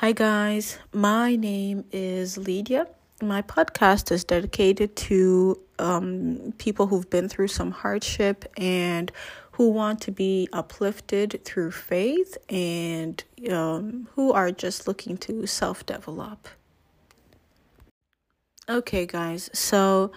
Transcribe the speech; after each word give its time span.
Hi, 0.00 0.12
guys. 0.12 0.78
My 0.94 1.36
name 1.36 1.84
is 1.92 2.38
Lydia. 2.38 2.86
My 3.20 3.42
podcast 3.42 4.10
is 4.10 4.24
dedicated 4.24 4.96
to 4.96 5.60
um, 5.78 6.54
people 6.56 6.86
who've 6.86 7.10
been 7.10 7.28
through 7.28 7.48
some 7.48 7.70
hardship 7.70 8.50
and 8.56 9.12
who 9.52 9.68
want 9.68 10.00
to 10.00 10.10
be 10.10 10.48
uplifted 10.54 11.44
through 11.44 11.72
faith 11.72 12.38
and 12.48 13.22
um, 13.50 14.08
who 14.14 14.32
are 14.32 14.50
just 14.50 14.88
looking 14.88 15.18
to 15.18 15.46
self 15.46 15.84
develop. 15.84 16.48
Okay, 18.70 19.04
guys. 19.04 19.50
So 19.52 20.12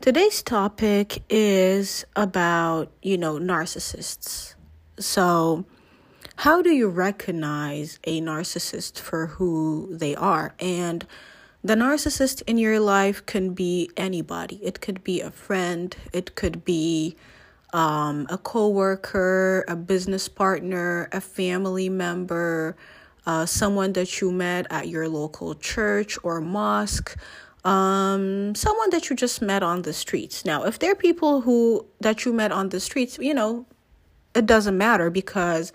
today's 0.00 0.44
topic 0.44 1.24
is 1.28 2.04
about, 2.14 2.92
you 3.02 3.18
know, 3.18 3.40
narcissists. 3.40 4.54
So, 5.00 5.64
how 6.36 6.62
do 6.62 6.70
you 6.70 6.88
recognize 6.88 7.98
a 8.04 8.20
narcissist 8.20 8.98
for 8.98 9.26
who 9.26 9.88
they 9.90 10.14
are? 10.16 10.54
And 10.58 11.06
the 11.62 11.74
narcissist 11.74 12.42
in 12.46 12.58
your 12.58 12.80
life 12.80 13.24
can 13.24 13.54
be 13.54 13.90
anybody. 13.96 14.56
It 14.62 14.80
could 14.80 15.02
be 15.02 15.20
a 15.20 15.30
friend, 15.30 15.96
it 16.12 16.34
could 16.34 16.64
be 16.64 17.16
um, 17.72 18.26
a 18.28 18.38
coworker, 18.38 19.64
a 19.66 19.74
business 19.74 20.28
partner, 20.28 21.08
a 21.12 21.20
family 21.20 21.88
member, 21.88 22.76
uh, 23.26 23.46
someone 23.46 23.92
that 23.94 24.20
you 24.20 24.30
met 24.30 24.66
at 24.70 24.88
your 24.88 25.08
local 25.08 25.54
church 25.54 26.18
or 26.22 26.40
mosque, 26.40 27.16
um, 27.64 28.54
someone 28.54 28.90
that 28.90 29.08
you 29.08 29.16
just 29.16 29.40
met 29.40 29.62
on 29.62 29.82
the 29.82 29.92
streets. 29.92 30.44
Now, 30.44 30.64
if 30.64 30.78
they're 30.78 30.94
people 30.94 31.40
who 31.40 31.86
that 32.00 32.24
you 32.24 32.32
met 32.32 32.52
on 32.52 32.68
the 32.68 32.78
streets, 32.78 33.18
you 33.18 33.32
know, 33.32 33.66
it 34.34 34.46
doesn't 34.46 34.76
matter 34.76 35.10
because 35.10 35.72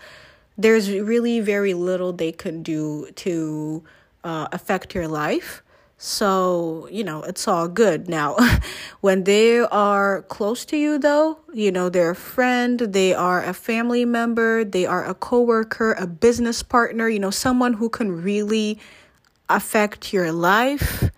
there's 0.62 0.90
really 0.90 1.40
very 1.40 1.74
little 1.74 2.12
they 2.12 2.32
can 2.32 2.62
do 2.62 3.10
to 3.16 3.82
uh, 4.24 4.48
affect 4.52 4.94
your 4.94 5.08
life. 5.08 5.62
So, 6.02 6.88
you 6.90 7.04
know, 7.04 7.22
it's 7.24 7.46
all 7.46 7.68
good. 7.68 8.08
Now, 8.08 8.38
when 9.02 9.24
they 9.24 9.58
are 9.58 10.22
close 10.22 10.64
to 10.66 10.76
you, 10.78 10.98
though, 10.98 11.38
you 11.52 11.70
know, 11.70 11.90
they're 11.90 12.12
a 12.12 12.16
friend, 12.16 12.80
they 12.80 13.12
are 13.12 13.44
a 13.44 13.52
family 13.52 14.06
member, 14.06 14.64
they 14.64 14.86
are 14.86 15.04
a 15.04 15.12
coworker, 15.12 15.92
a 15.92 16.06
business 16.06 16.62
partner, 16.62 17.06
you 17.08 17.18
know, 17.18 17.30
someone 17.30 17.74
who 17.74 17.90
can 17.90 18.22
really 18.22 18.78
affect 19.50 20.10
your 20.10 20.32
life. 20.32 21.10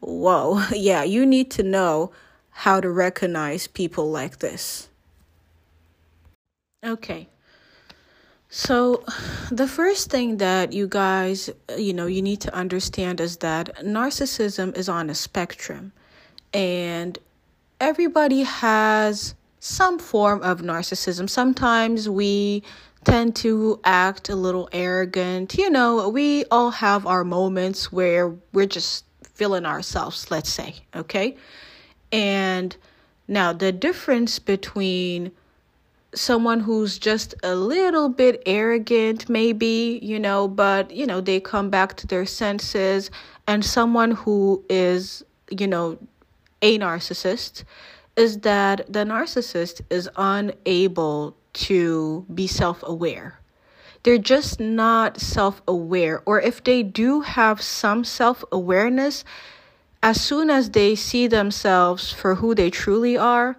Whoa, 0.00 0.66
yeah, 0.74 1.02
you 1.02 1.24
need 1.24 1.50
to 1.52 1.62
know 1.62 2.12
how 2.50 2.78
to 2.78 2.90
recognize 2.90 3.66
people 3.66 4.10
like 4.10 4.40
this. 4.40 4.90
Okay. 6.84 7.29
So, 8.52 9.04
the 9.52 9.68
first 9.68 10.10
thing 10.10 10.38
that 10.38 10.72
you 10.72 10.88
guys, 10.88 11.50
you 11.78 11.92
know, 11.92 12.06
you 12.06 12.20
need 12.20 12.40
to 12.40 12.52
understand 12.52 13.20
is 13.20 13.36
that 13.38 13.76
narcissism 13.76 14.76
is 14.76 14.88
on 14.88 15.08
a 15.08 15.14
spectrum 15.14 15.92
and 16.52 17.16
everybody 17.80 18.42
has 18.42 19.36
some 19.60 20.00
form 20.00 20.42
of 20.42 20.62
narcissism. 20.62 21.30
Sometimes 21.30 22.08
we 22.08 22.64
tend 23.04 23.36
to 23.36 23.78
act 23.84 24.28
a 24.28 24.34
little 24.34 24.68
arrogant. 24.72 25.54
You 25.54 25.70
know, 25.70 26.08
we 26.08 26.44
all 26.50 26.72
have 26.72 27.06
our 27.06 27.22
moments 27.22 27.92
where 27.92 28.34
we're 28.52 28.66
just 28.66 29.04
feeling 29.22 29.64
ourselves, 29.64 30.28
let's 30.28 30.50
say, 30.50 30.74
okay? 30.96 31.36
And 32.10 32.76
now 33.28 33.52
the 33.52 33.70
difference 33.70 34.40
between 34.40 35.30
someone 36.14 36.60
who's 36.60 36.98
just 36.98 37.34
a 37.42 37.54
little 37.54 38.08
bit 38.08 38.42
arrogant, 38.46 39.28
maybe, 39.28 39.98
you 40.02 40.18
know, 40.18 40.48
but, 40.48 40.90
you 40.90 41.06
know, 41.06 41.20
they 41.20 41.40
come 41.40 41.70
back 41.70 41.96
to 41.98 42.06
their 42.06 42.26
senses, 42.26 43.10
and 43.46 43.64
someone 43.64 44.12
who 44.12 44.64
is, 44.68 45.24
you 45.50 45.66
know, 45.66 45.98
a 46.62 46.78
narcissist 46.78 47.64
is 48.16 48.38
that 48.40 48.92
the 48.92 49.04
narcissist 49.04 49.80
is 49.88 50.08
unable 50.16 51.36
to 51.52 52.26
be 52.34 52.46
self 52.46 52.82
aware. 52.82 53.38
They're 54.02 54.18
just 54.18 54.60
not 54.60 55.20
self 55.20 55.62
aware, 55.68 56.22
or 56.26 56.40
if 56.40 56.62
they 56.64 56.82
do 56.82 57.20
have 57.20 57.60
some 57.60 58.04
self 58.04 58.44
awareness, 58.50 59.24
as 60.02 60.20
soon 60.20 60.50
as 60.50 60.70
they 60.70 60.94
see 60.94 61.26
themselves 61.26 62.12
for 62.12 62.36
who 62.36 62.54
they 62.54 62.70
truly 62.70 63.16
are, 63.16 63.56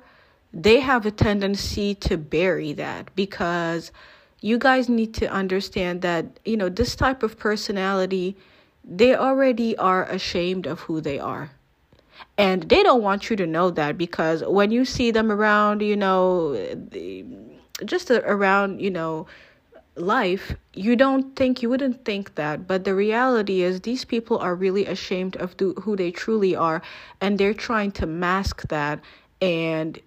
they 0.53 0.79
have 0.79 1.05
a 1.05 1.11
tendency 1.11 1.95
to 1.95 2.17
bury 2.17 2.73
that 2.73 3.13
because 3.15 3.91
you 4.41 4.57
guys 4.57 4.89
need 4.89 5.13
to 5.13 5.27
understand 5.31 6.01
that, 6.01 6.39
you 6.45 6.57
know, 6.57 6.67
this 6.67 6.95
type 6.95 7.23
of 7.23 7.37
personality, 7.37 8.35
they 8.83 9.15
already 9.15 9.77
are 9.77 10.05
ashamed 10.05 10.65
of 10.65 10.81
who 10.81 10.99
they 10.99 11.19
are. 11.19 11.51
And 12.37 12.63
they 12.63 12.83
don't 12.83 13.01
want 13.01 13.29
you 13.29 13.35
to 13.35 13.47
know 13.47 13.69
that 13.71 13.97
because 13.97 14.43
when 14.43 14.71
you 14.71 14.85
see 14.85 15.11
them 15.11 15.31
around, 15.31 15.81
you 15.81 15.95
know, 15.95 16.55
just 17.85 18.11
around, 18.11 18.81
you 18.81 18.89
know, 18.89 19.27
life, 19.95 20.55
you 20.73 20.95
don't 20.95 21.35
think, 21.35 21.61
you 21.61 21.69
wouldn't 21.69 22.05
think 22.05 22.35
that. 22.35 22.67
But 22.67 22.83
the 22.83 22.95
reality 22.95 23.61
is, 23.61 23.81
these 23.81 24.05
people 24.05 24.37
are 24.39 24.55
really 24.55 24.85
ashamed 24.85 25.35
of 25.37 25.55
who 25.59 25.95
they 25.95 26.11
truly 26.11 26.55
are. 26.55 26.81
And 27.19 27.37
they're 27.37 27.53
trying 27.53 27.91
to 27.93 28.05
mask 28.05 28.67
that. 28.69 28.99
And 29.41 29.99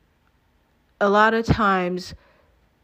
a 1.01 1.09
lot 1.09 1.35
of 1.35 1.45
times 1.47 2.15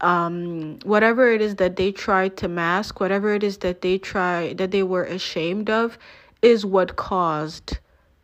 um, 0.00 0.78
whatever 0.84 1.30
it 1.30 1.40
is 1.40 1.56
that 1.56 1.76
they 1.76 1.92
try 1.92 2.28
to 2.28 2.48
mask, 2.48 3.00
whatever 3.00 3.34
it 3.34 3.42
is 3.42 3.58
that 3.58 3.82
they 3.82 3.98
try 3.98 4.54
that 4.54 4.70
they 4.70 4.82
were 4.82 5.04
ashamed 5.04 5.68
of, 5.68 5.98
is 6.42 6.64
what 6.64 6.96
caused 6.96 7.78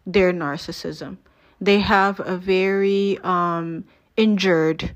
their 0.06 0.32
narcissism. 0.32 1.18
They 1.60 1.80
have 1.80 2.20
a 2.20 2.36
very 2.36 3.18
um, 3.22 3.84
injured 4.16 4.94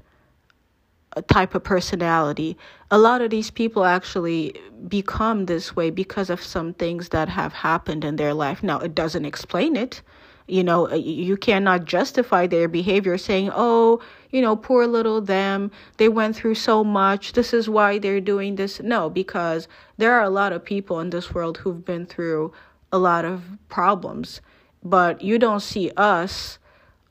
uh, 1.17 1.23
type 1.23 1.55
of 1.55 1.65
personality. 1.65 2.57
A 2.91 2.99
lot 2.99 3.21
of 3.21 3.31
these 3.31 3.51
people 3.51 3.85
actually 3.85 4.55
become 4.89 5.47
this 5.47 5.77
way 5.77 5.91
because 5.91 6.31
of 6.31 6.43
some 6.43 6.73
things 6.75 7.11
that 7.11 7.29
have 7.29 7.53
happened 7.53 8.05
in 8.05 8.17
their 8.17 8.33
life. 8.35 8.63
Now, 8.63 8.79
it 8.79 8.95
doesn't 8.95 9.25
explain 9.25 9.77
it. 9.77 10.03
You 10.51 10.65
know, 10.65 10.91
uh, 10.91 10.97
you 10.97 11.37
cannot 11.37 11.85
justify 11.85 12.47
their 12.47 12.67
behavior 12.69 13.17
saying, 13.19 13.51
oh, 13.55 14.01
you 14.31 14.43
know, 14.43 14.57
poor 14.57 14.87
little 14.87 15.21
them. 15.21 15.71
They 15.97 16.09
went 16.09 16.37
through 16.37 16.57
so 16.57 16.83
much. 16.83 17.33
This 17.33 17.53
is 17.53 17.69
why 17.69 17.99
they're 17.99 18.21
doing 18.21 18.57
this. 18.57 18.81
No, 18.81 19.09
because 19.09 19.69
there 19.97 20.13
are 20.15 20.25
a 20.25 20.31
lot 20.31 20.53
of 20.53 20.65
people 20.65 21.01
in 21.01 21.11
this 21.11 21.33
world 21.33 21.59
who've 21.59 21.85
been 21.85 22.07
through 22.07 22.53
a 22.93 22.99
lot 22.99 23.25
of 23.25 23.43
problems. 23.69 24.41
But 24.83 25.23
you 25.23 25.39
don't 25.39 25.61
see 25.61 25.91
us 25.97 26.59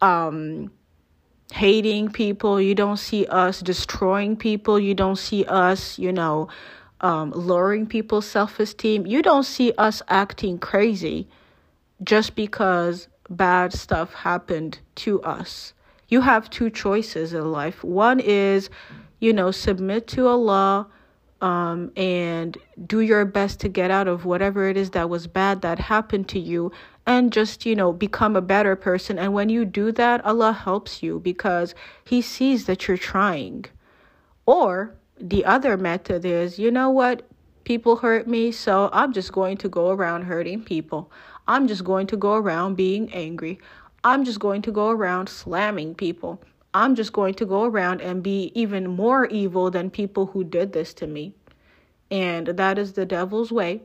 um, 0.02 0.72
hating 1.54 2.12
people. 2.12 2.60
You 2.60 2.76
don't 2.76 2.98
see 2.98 3.26
us 3.28 3.62
destroying 3.62 4.36
people. 4.36 4.80
You 4.80 4.94
don't 4.94 5.18
see 5.18 5.46
us, 5.46 5.98
you 6.00 6.12
know, 6.12 6.50
um, 7.02 7.32
lowering 7.32 7.86
people's 7.86 8.26
self 8.26 8.60
esteem. 8.60 9.06
You 9.06 9.22
don't 9.22 9.44
see 9.44 9.72
us 9.78 10.02
acting 10.10 10.60
crazy 10.60 11.28
just 12.04 12.36
because 12.36 13.08
bad 13.30 13.74
stuff 13.74 14.14
happened 14.14 14.80
to 14.96 15.22
us. 15.22 15.74
You 16.08 16.22
have 16.22 16.50
two 16.50 16.70
choices 16.70 17.34
in 17.34 17.52
life. 17.52 17.84
One 17.84 18.20
is, 18.20 18.70
you 19.20 19.32
know, 19.34 19.52
submit 19.52 20.08
to 20.08 20.28
Allah 20.28 20.88
um, 21.42 21.92
and 21.96 22.58
do 22.86 23.00
your 23.00 23.26
best 23.26 23.60
to 23.62 23.70
get 23.70 23.92
out 23.92 24.08
of 24.08 24.26
whatever 24.26 24.68
it 24.68 24.76
is 24.76 24.90
that 24.92 25.10
was 25.10 25.28
bad 25.28 25.62
that 25.62 25.80
happened 25.80 26.28
to 26.30 26.40
you 26.40 26.72
and 27.06 27.32
just, 27.32 27.66
you 27.66 27.76
know, 27.76 27.94
become 27.94 28.36
a 28.36 28.42
better 28.42 28.76
person. 28.76 29.18
And 29.18 29.34
when 29.34 29.50
you 29.50 29.66
do 29.66 29.92
that, 29.94 30.24
Allah 30.26 30.52
helps 30.52 31.02
you 31.02 31.20
because 31.20 31.74
He 32.04 32.22
sees 32.22 32.66
that 32.66 32.88
you're 32.88 32.98
trying. 32.98 33.66
Or 34.46 34.96
the 35.20 35.46
other 35.46 35.78
method 35.78 36.26
is, 36.26 36.60
you 36.60 36.72
know 36.72 36.90
what? 36.90 37.24
People 37.64 37.98
hurt 37.98 38.28
me, 38.28 38.52
so 38.52 38.90
I'm 38.92 39.14
just 39.14 39.32
going 39.32 39.58
to 39.58 39.70
go 39.70 39.92
around 39.92 40.24
hurting 40.24 40.64
people. 40.64 41.12
I'm 41.50 41.68
just 41.68 41.84
going 41.84 42.06
to 42.08 42.16
go 42.16 42.36
around 42.36 42.76
being 42.76 43.12
angry. 43.12 43.58
I'm 44.04 44.24
just 44.24 44.40
going 44.40 44.62
to 44.62 44.72
go 44.72 44.92
around 44.92 45.30
slamming 45.30 45.96
people. 45.96 46.40
I'm 46.76 46.94
just 46.94 47.12
going 47.12 47.34
to 47.34 47.46
go 47.46 47.64
around 47.64 48.02
and 48.02 48.22
be 48.22 48.52
even 48.54 48.88
more 48.88 49.26
evil 49.26 49.72
than 49.72 49.90
people 49.90 50.28
who 50.28 50.44
did 50.44 50.74
this 50.74 50.94
to 50.94 51.08
me. 51.08 51.34
And 52.12 52.46
that 52.50 52.78
is 52.78 52.94
the 52.94 53.04
devil's 53.04 53.52
way. 53.52 53.82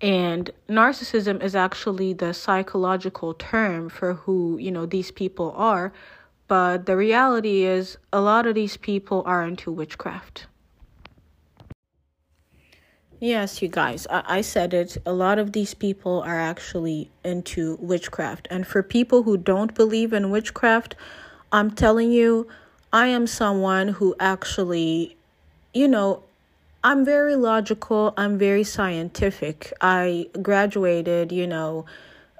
And 0.00 0.50
narcissism 0.68 1.40
is 1.40 1.54
actually 1.54 2.12
the 2.12 2.34
psychological 2.34 3.32
term 3.32 3.88
for 3.88 4.14
who, 4.14 4.58
you 4.58 4.72
know, 4.72 4.84
these 4.84 5.12
people 5.12 5.54
are. 5.56 5.92
But 6.48 6.86
the 6.86 6.96
reality 6.96 7.62
is, 7.62 7.98
a 8.12 8.20
lot 8.20 8.46
of 8.46 8.56
these 8.56 8.76
people 8.76 9.22
are 9.26 9.46
into 9.46 9.70
witchcraft. 9.70 10.48
Yes, 13.18 13.62
you 13.62 13.68
guys, 13.68 14.06
I-, 14.10 14.24
I 14.26 14.40
said 14.42 14.74
it. 14.74 14.98
A 15.06 15.12
lot 15.12 15.38
of 15.38 15.52
these 15.52 15.74
people 15.74 16.22
are 16.22 16.38
actually 16.38 17.10
into 17.24 17.76
witchcraft. 17.80 18.46
And 18.50 18.66
for 18.66 18.82
people 18.82 19.22
who 19.22 19.36
don't 19.36 19.74
believe 19.74 20.12
in 20.12 20.30
witchcraft, 20.30 20.94
I'm 21.50 21.70
telling 21.70 22.12
you, 22.12 22.46
I 22.92 23.06
am 23.08 23.26
someone 23.26 23.88
who 23.88 24.14
actually, 24.20 25.16
you 25.72 25.88
know, 25.88 26.22
I'm 26.84 27.04
very 27.04 27.36
logical, 27.36 28.12
I'm 28.16 28.38
very 28.38 28.64
scientific. 28.64 29.72
I 29.80 30.28
graduated, 30.40 31.32
you 31.32 31.46
know, 31.46 31.86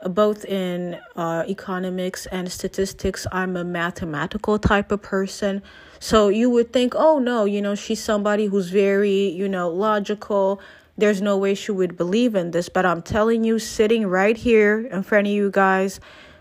both 0.05 0.45
in 0.45 0.99
uh, 1.17 1.45
economics 1.49 2.27
and 2.27 2.51
statistics. 2.51 3.27
I'm 3.33 3.57
a 3.57 3.65
mathematical 3.65 4.59
type 4.59 4.93
of 4.93 5.03
person. 5.03 5.63
So 5.99 6.29
you 6.29 6.51
would 6.51 6.73
think, 6.73 6.95
oh 6.95 7.19
no, 7.19 7.45
you 7.45 7.63
know, 7.63 7.75
she's 7.75 8.03
somebody 8.03 8.47
who's 8.47 8.71
very, 8.71 9.29
you 9.29 9.49
know, 9.49 9.69
logical. 9.69 10.61
There's 10.99 11.23
no 11.23 11.37
way 11.37 11.55
she 11.55 11.73
would 11.73 11.97
believe 11.97 12.35
in 12.35 12.51
this. 12.51 12.69
But 12.69 12.87
I'm 12.87 13.03
telling 13.03 13.45
you, 13.45 13.59
sitting 13.59 14.07
right 14.07 14.37
here 14.37 14.87
in 14.87 15.03
front 15.03 15.27
of 15.27 15.33
you 15.33 15.51
guys, 15.51 16.01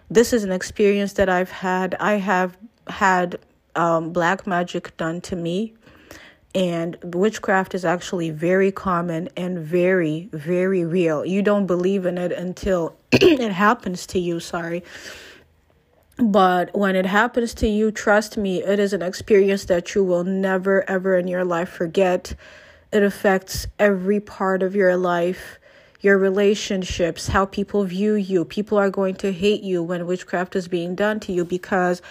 this 0.10 0.34
is 0.34 0.44
an 0.44 0.52
experience 0.52 1.14
that 1.14 1.30
I've 1.30 1.52
had. 1.52 1.96
I 2.00 2.14
have 2.14 2.58
had 2.88 3.40
um, 3.76 4.12
black 4.14 4.46
magic 4.46 4.96
done 4.98 5.22
to 5.22 5.36
me 5.36 5.74
and 6.56 6.98
witchcraft 7.04 7.76
is 7.76 7.84
actually 7.84 8.30
very 8.30 8.72
common 8.72 9.28
and 9.36 9.60
very, 9.60 10.30
very 10.32 10.86
real. 10.86 11.26
You 11.26 11.42
don't 11.42 11.68
believe 11.68 12.06
in 12.06 12.18
it 12.18 12.32
until 12.32 12.96
it 13.12 13.52
happens 13.52 14.08
to 14.08 14.20
you, 14.20 14.40
sorry. 14.40 14.82
But 16.18 16.74
when 16.74 16.96
it 16.96 17.06
happens 17.06 17.54
to 17.56 17.68
you, 17.68 17.92
trust 17.92 18.38
me, 18.38 18.64
it 18.64 18.80
is 18.80 18.94
an 18.94 19.02
experience 19.02 19.66
that 19.66 19.94
you 19.94 20.04
will 20.06 20.24
never, 20.24 20.90
ever 20.90 21.18
in 21.18 21.28
your 21.28 21.44
life 21.44 21.68
forget. 21.68 22.34
It 22.94 23.04
affects 23.04 23.68
every 23.78 24.22
part 24.22 24.64
of 24.64 24.78
your 24.78 24.96
life, 24.96 25.60
your 26.00 26.18
relationships, 26.18 27.28
how 27.28 27.46
people 27.46 27.84
view 27.84 28.14
you. 28.14 28.46
People 28.46 28.78
are 28.78 28.90
going 28.90 29.16
to 29.16 29.34
hate 29.34 29.62
you 29.62 29.84
when 29.84 30.08
witchcraft 30.08 30.56
is 30.56 30.70
being 30.70 30.96
done 30.96 31.20
to 31.20 31.34
you 31.34 31.44
because 31.44 32.02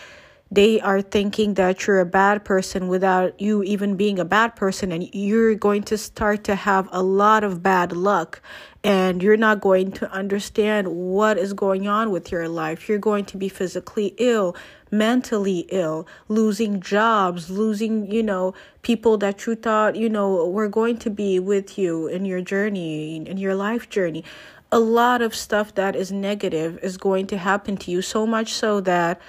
they 0.54 0.80
are 0.80 1.02
thinking 1.02 1.54
that 1.54 1.84
you're 1.84 1.98
a 1.98 2.06
bad 2.06 2.44
person 2.44 2.86
without 2.86 3.40
you 3.40 3.64
even 3.64 3.96
being 3.96 4.20
a 4.20 4.24
bad 4.24 4.54
person 4.54 4.92
and 4.92 5.12
you're 5.12 5.56
going 5.56 5.82
to 5.82 5.98
start 5.98 6.44
to 6.44 6.54
have 6.54 6.88
a 6.92 7.02
lot 7.02 7.42
of 7.42 7.60
bad 7.60 7.90
luck 7.92 8.40
and 8.84 9.20
you're 9.20 9.36
not 9.36 9.60
going 9.60 9.90
to 9.90 10.08
understand 10.12 10.86
what 10.86 11.38
is 11.38 11.54
going 11.54 11.88
on 11.88 12.12
with 12.12 12.30
your 12.30 12.48
life. 12.48 12.88
You're 12.88 12.98
going 12.98 13.24
to 13.26 13.36
be 13.36 13.48
physically 13.48 14.14
ill 14.18 14.54
mentally 14.90 15.66
ill 15.70 16.06
losing 16.28 16.80
jobs 16.80 17.50
losing 17.50 18.08
you 18.12 18.22
know 18.22 18.54
people 18.82 19.18
that 19.18 19.44
you 19.44 19.56
thought 19.56 19.96
you 19.96 20.08
know 20.08 20.46
were 20.48 20.68
going 20.68 20.96
to 20.96 21.10
be 21.10 21.40
with 21.40 21.76
you 21.76 22.06
in 22.06 22.24
your 22.24 22.40
journey 22.40 23.16
in 23.16 23.36
your 23.36 23.56
life 23.56 23.90
journey. 23.90 24.22
A 24.70 24.78
lot 24.78 25.20
of 25.20 25.34
stuff 25.34 25.74
that 25.74 25.96
is 25.96 26.12
negative 26.12 26.78
is 26.80 26.96
going 26.96 27.26
to 27.28 27.38
happen 27.38 27.76
to 27.78 27.90
you 27.90 28.02
so 28.02 28.24
much 28.24 28.52
so 28.52 28.80
that 28.82 29.20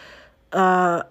uh, 0.52 1.04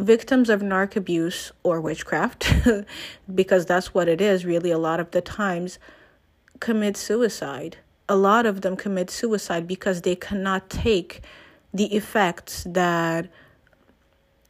victims 0.00 0.50
of 0.50 0.60
narc 0.60 0.96
abuse 0.96 1.52
or 1.62 1.80
witchcraft, 1.80 2.52
because 3.34 3.66
that's 3.66 3.94
what 3.94 4.08
it 4.08 4.20
is 4.20 4.44
really 4.44 4.70
a 4.70 4.78
lot 4.78 5.00
of 5.00 5.10
the 5.10 5.20
times, 5.20 5.78
commit 6.58 6.96
suicide. 6.96 7.78
A 8.08 8.16
lot 8.16 8.46
of 8.46 8.62
them 8.62 8.76
commit 8.76 9.10
suicide 9.10 9.66
because 9.66 10.02
they 10.02 10.16
cannot 10.16 10.68
take 10.68 11.22
the 11.72 11.94
effects 11.94 12.66
that 12.68 13.28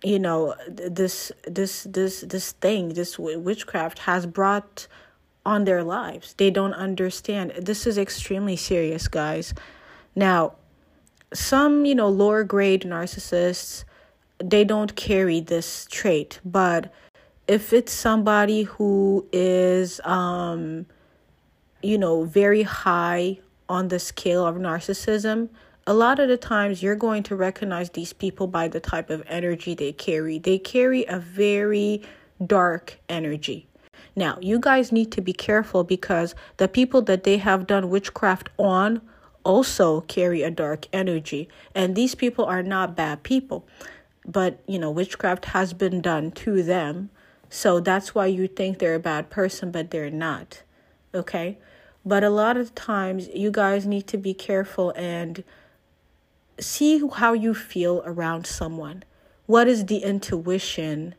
you 0.02 0.19
know 0.19 0.55
this 0.67 1.31
this 1.47 1.82
this 1.85 2.23
this 2.23 2.52
thing 2.52 2.94
this 2.94 3.19
witchcraft 3.19 3.99
has 4.00 4.25
brought 4.25 4.87
on 5.44 5.64
their 5.64 5.82
lives. 5.82 6.35
They 6.35 6.50
don't 6.50 6.73
understand. 6.73 7.52
This 7.61 7.87
is 7.87 7.99
extremely 7.99 8.56
serious 8.56 9.08
guys. 9.08 9.52
Now 10.14 10.55
some 11.35 11.85
you 11.85 11.94
know 11.94 12.08
lower 12.08 12.44
grade 12.44 12.82
narcissists 12.82 13.85
they 14.43 14.65
don't 14.65 14.97
carry 14.97 15.41
this 15.41 15.87
trait 15.91 16.41
but 16.45 16.93
if 17.47 17.73
it's 17.73 17.93
somebody 17.93 18.63
who 18.63 19.27
is 19.33 20.01
um 20.05 20.87
you 21.83 21.99
know 21.99 22.25
very 22.25 22.63
high 22.63 23.39
on 23.69 23.89
the 23.89 23.99
scale 23.99 24.47
of 24.47 24.57
narcissism 24.57 25.49
a 25.87 25.95
lot 25.95 26.21
of 26.21 26.29
the 26.29 26.37
times 26.37 26.83
you're 26.83 26.95
going 26.95 27.23
to 27.25 27.35
recognize 27.35 27.91
these 27.91 28.13
people 28.13 28.47
by 28.47 28.69
the 28.69 28.81
type 28.81 29.11
of 29.11 29.25
energy 29.27 29.75
they 29.75 29.93
carry. 29.93 30.39
They 30.39 30.59
carry 30.59 31.05
a 31.07 31.19
very 31.19 32.03
dark 32.47 33.01
energy. 33.09 33.67
Now 34.15 34.39
you 34.41 34.61
guys 34.61 34.93
need 34.93 35.11
to 35.13 35.21
be 35.21 35.33
careful 35.33 35.83
because 35.85 36.35
the 36.59 36.69
people 36.69 37.03
that 37.03 37.25
they 37.25 37.39
have 37.39 37.67
done 37.67 37.91
witchcraft 37.91 38.51
on 38.59 39.01
also 39.43 40.03
carry 40.03 40.43
a 40.43 40.51
dark 40.51 40.87
energy 40.93 41.49
and 41.75 41.97
these 41.97 42.15
people 42.15 42.45
are 42.45 42.63
not 42.63 42.95
bad 42.95 43.23
people 43.23 43.67
but 44.27 44.63
you 44.67 44.79
know 44.79 44.91
witchcraft 44.91 45.47
has 45.47 45.73
been 45.73 46.01
done 46.01 46.31
to 46.33 46.63
them. 46.63 47.11
So 47.49 47.81
that's 47.81 48.15
why 48.15 48.27
you 48.27 48.47
think 48.47 48.79
they're 48.79 48.95
a 48.95 49.01
bad 49.01 49.31
person 49.31 49.71
but 49.71 49.91
they're 49.91 50.11
not 50.11 50.63
okay? 51.15 51.59
But 52.05 52.25
a 52.25 52.31
lot 52.31 52.57
of 52.57 52.75
times 52.75 53.29
you 53.29 53.51
guys 53.51 53.87
need 53.87 54.07
to 54.09 54.17
be 54.17 54.35
careful 54.35 54.93
and 54.97 55.45
see 56.59 57.03
how 57.15 57.33
you 57.33 57.55
feel 57.55 58.03
around 58.05 58.47
someone. 58.47 59.05
What 59.47 59.69
is 59.69 59.87
the 59.87 59.99
intuition 59.99 61.15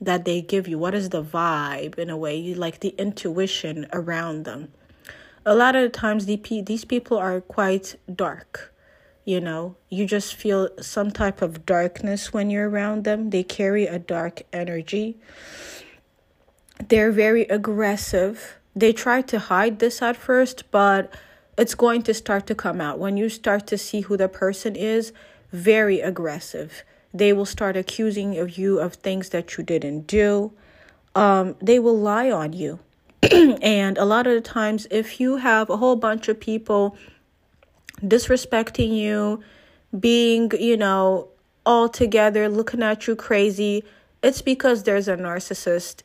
that 0.00 0.24
they 0.24 0.42
give 0.42 0.68
you? 0.68 0.78
What 0.78 0.94
is 0.94 1.10
the 1.10 1.22
vibe 1.22 1.98
in 1.98 2.10
a 2.10 2.16
way 2.16 2.36
you 2.36 2.54
like 2.54 2.80
the 2.80 2.94
intuition 2.98 3.86
around 3.92 4.44
them? 4.44 4.72
A 5.46 5.54
lot 5.54 5.76
of 5.76 5.82
the 5.82 5.88
times 5.88 6.26
the, 6.26 6.36
these 6.36 6.84
people 6.84 7.18
are 7.18 7.40
quite 7.40 7.96
dark 8.12 8.73
you 9.24 9.40
know 9.40 9.76
you 9.88 10.06
just 10.06 10.34
feel 10.34 10.68
some 10.80 11.10
type 11.10 11.42
of 11.42 11.64
darkness 11.66 12.32
when 12.32 12.50
you're 12.50 12.68
around 12.68 13.04
them. 13.04 13.30
They 13.30 13.42
carry 13.42 13.86
a 13.86 13.98
dark 13.98 14.42
energy. 14.52 15.16
They're 16.88 17.12
very 17.12 17.42
aggressive. 17.42 18.58
They 18.76 18.92
try 18.92 19.22
to 19.22 19.38
hide 19.38 19.78
this 19.78 20.02
at 20.02 20.16
first 20.16 20.70
but 20.70 21.14
it's 21.56 21.74
going 21.74 22.02
to 22.02 22.14
start 22.14 22.46
to 22.48 22.54
come 22.54 22.80
out. 22.80 22.98
When 22.98 23.16
you 23.16 23.28
start 23.28 23.66
to 23.68 23.78
see 23.78 24.00
who 24.00 24.16
the 24.16 24.28
person 24.28 24.74
is 24.74 25.12
very 25.54 26.00
aggressive. 26.00 26.82
They 27.14 27.32
will 27.32 27.46
start 27.46 27.76
accusing 27.76 28.36
of 28.38 28.58
you 28.58 28.80
of 28.80 28.94
things 28.94 29.28
that 29.28 29.56
you 29.56 29.62
didn't 29.62 30.08
do. 30.08 30.52
Um, 31.14 31.54
they 31.62 31.78
will 31.78 31.96
lie 31.96 32.30
on 32.30 32.52
you. 32.52 32.80
And 33.62 33.96
a 33.96 34.04
lot 34.04 34.26
of 34.26 34.34
the 34.34 34.40
times 34.40 34.88
if 34.90 35.20
you 35.20 35.36
have 35.36 35.70
a 35.70 35.76
whole 35.76 35.94
bunch 35.94 36.28
of 36.28 36.40
people 36.40 36.96
disrespecting 38.04 38.96
you, 38.96 39.42
being, 39.98 40.50
you 40.58 40.76
know, 40.76 41.28
all 41.66 41.88
together, 41.88 42.48
looking 42.48 42.82
at 42.82 43.06
you 43.06 43.16
crazy, 43.16 43.84
it's 44.22 44.42
because 44.42 44.82
there's 44.82 45.08
a 45.08 45.16
narcissist 45.16 46.02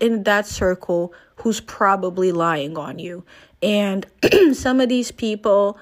in 0.00 0.24
that 0.24 0.46
circle 0.46 1.12
who's 1.36 1.60
probably 1.60 2.32
lying 2.32 2.76
on 2.76 2.98
you. 2.98 3.24
And 3.62 4.06
some 4.52 4.80
of 4.80 4.88
these 4.88 5.10
people, 5.10 5.78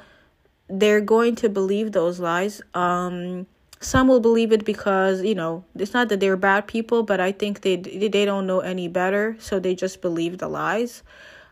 they're 0.68 1.00
going 1.00 1.36
to 1.36 1.48
believe 1.48 1.92
those 1.92 2.20
lies. 2.20 2.62
Um, 2.74 3.46
some 3.80 4.08
will 4.08 4.20
believe 4.20 4.50
it 4.50 4.64
because 4.64 5.22
you 5.22 5.34
know 5.34 5.62
it's 5.76 5.92
not 5.92 6.08
that 6.08 6.20
they're 6.20 6.38
bad 6.38 6.66
people, 6.66 7.02
but 7.02 7.20
I 7.20 7.32
think 7.32 7.60
they 7.60 7.76
they 7.76 8.24
don't 8.24 8.46
know 8.46 8.60
any 8.60 8.88
better, 8.88 9.36
so 9.38 9.60
they 9.60 9.74
just 9.74 10.00
believe 10.00 10.38
the 10.38 10.48
lies 10.48 11.02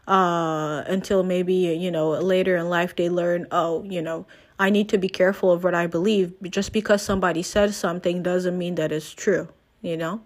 uh, 0.06 0.82
until 0.86 1.22
maybe, 1.22 1.54
you 1.54 1.90
know, 1.90 2.10
later 2.10 2.56
in 2.56 2.68
life 2.68 2.96
they 2.96 3.08
learn, 3.08 3.46
oh, 3.50 3.84
you 3.84 4.02
know, 4.02 4.26
I 4.58 4.70
need 4.70 4.88
to 4.90 4.98
be 4.98 5.08
careful 5.08 5.50
of 5.50 5.64
what 5.64 5.74
I 5.74 5.86
believe. 5.86 6.34
Just 6.42 6.72
because 6.72 7.02
somebody 7.02 7.42
says 7.42 7.76
something 7.76 8.22
doesn't 8.22 8.56
mean 8.56 8.74
that 8.76 8.92
it's 8.92 9.12
true, 9.12 9.48
you 9.80 9.96
know? 9.96 10.20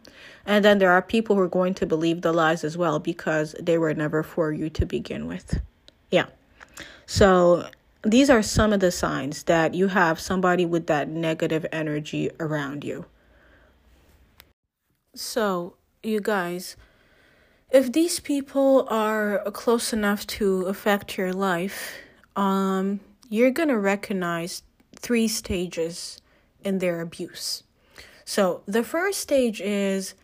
And 0.45 0.65
then 0.65 0.79
there 0.79 0.91
are 0.91 1.03
people 1.03 1.37
who 1.37 1.43
are 1.43 1.49
going 1.49 1.75
to 1.75 1.87
believe 1.87 2.23
the 2.23 2.33
lies 2.33 2.65
as 2.65 2.77
well 2.77 2.99
because 2.99 3.55
they 3.61 3.79
were 3.79 3.95
never 3.95 4.23
for 4.23 4.53
you 4.53 4.71
to 4.71 4.87
begin 4.87 5.27
with. 5.27 5.61
Yeah. 6.11 6.27
So 7.07 7.69
these 8.03 8.31
are 8.31 8.43
some 8.43 8.73
of 8.73 8.81
the 8.81 8.91
signs 8.91 9.45
that 9.45 9.75
you 9.75 9.89
have 9.89 10.21
somebody 10.21 10.65
with 10.65 10.87
that 10.87 11.09
negative 11.09 11.67
energy 11.73 12.31
around 12.39 12.85
you. 12.85 13.07
So, 15.15 15.77
you 16.03 16.21
guys, 16.21 16.77
if 17.71 17.93
these 17.93 18.21
people 18.21 18.87
are 18.89 19.43
close 19.53 19.93
enough 19.93 20.27
to 20.27 20.63
affect 20.63 21.19
your 21.19 21.33
life, 21.33 21.95
um, 22.37 23.01
you're 23.29 23.51
going 23.51 23.69
to 23.69 23.79
recognize 23.79 24.63
three 24.95 25.29
stages 25.29 26.21
in 26.63 26.79
their 26.79 27.01
abuse. 27.01 27.65
So, 28.25 28.63
the 28.67 28.83
first 28.83 29.21
stage 29.21 29.61
is 29.61 30.15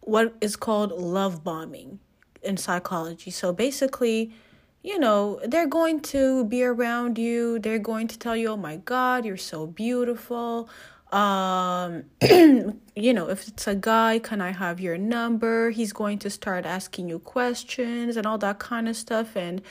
what 0.00 0.34
is 0.40 0.56
called 0.56 0.92
love 0.92 1.44
bombing 1.44 2.00
in 2.42 2.56
psychology. 2.56 3.30
So, 3.30 3.52
basically, 3.52 4.32
you 4.82 4.98
know, 4.98 5.40
they're 5.44 5.66
going 5.66 6.00
to 6.00 6.44
be 6.44 6.62
around 6.62 7.18
you, 7.18 7.58
they're 7.58 7.78
going 7.78 8.06
to 8.08 8.18
tell 8.18 8.36
you, 8.36 8.50
oh 8.50 8.56
my 8.56 8.76
God, 8.76 9.24
you're 9.24 9.36
so 9.36 9.66
beautiful 9.66 10.68
um 11.12 12.02
you 12.20 13.14
know 13.14 13.28
if 13.28 13.46
it's 13.46 13.68
a 13.68 13.76
guy 13.76 14.18
can 14.18 14.40
i 14.40 14.50
have 14.50 14.80
your 14.80 14.98
number? 14.98 15.70
He's 15.70 15.92
going 15.92 16.18
to 16.20 16.30
start 16.30 16.66
asking 16.66 17.08
you 17.08 17.18
questions 17.20 18.16
and 18.16 18.26
all 18.26 18.38
that 18.38 18.58
kind 18.58 18.88
of 18.88 18.96
stuff. 18.96 19.36
And 19.36 19.62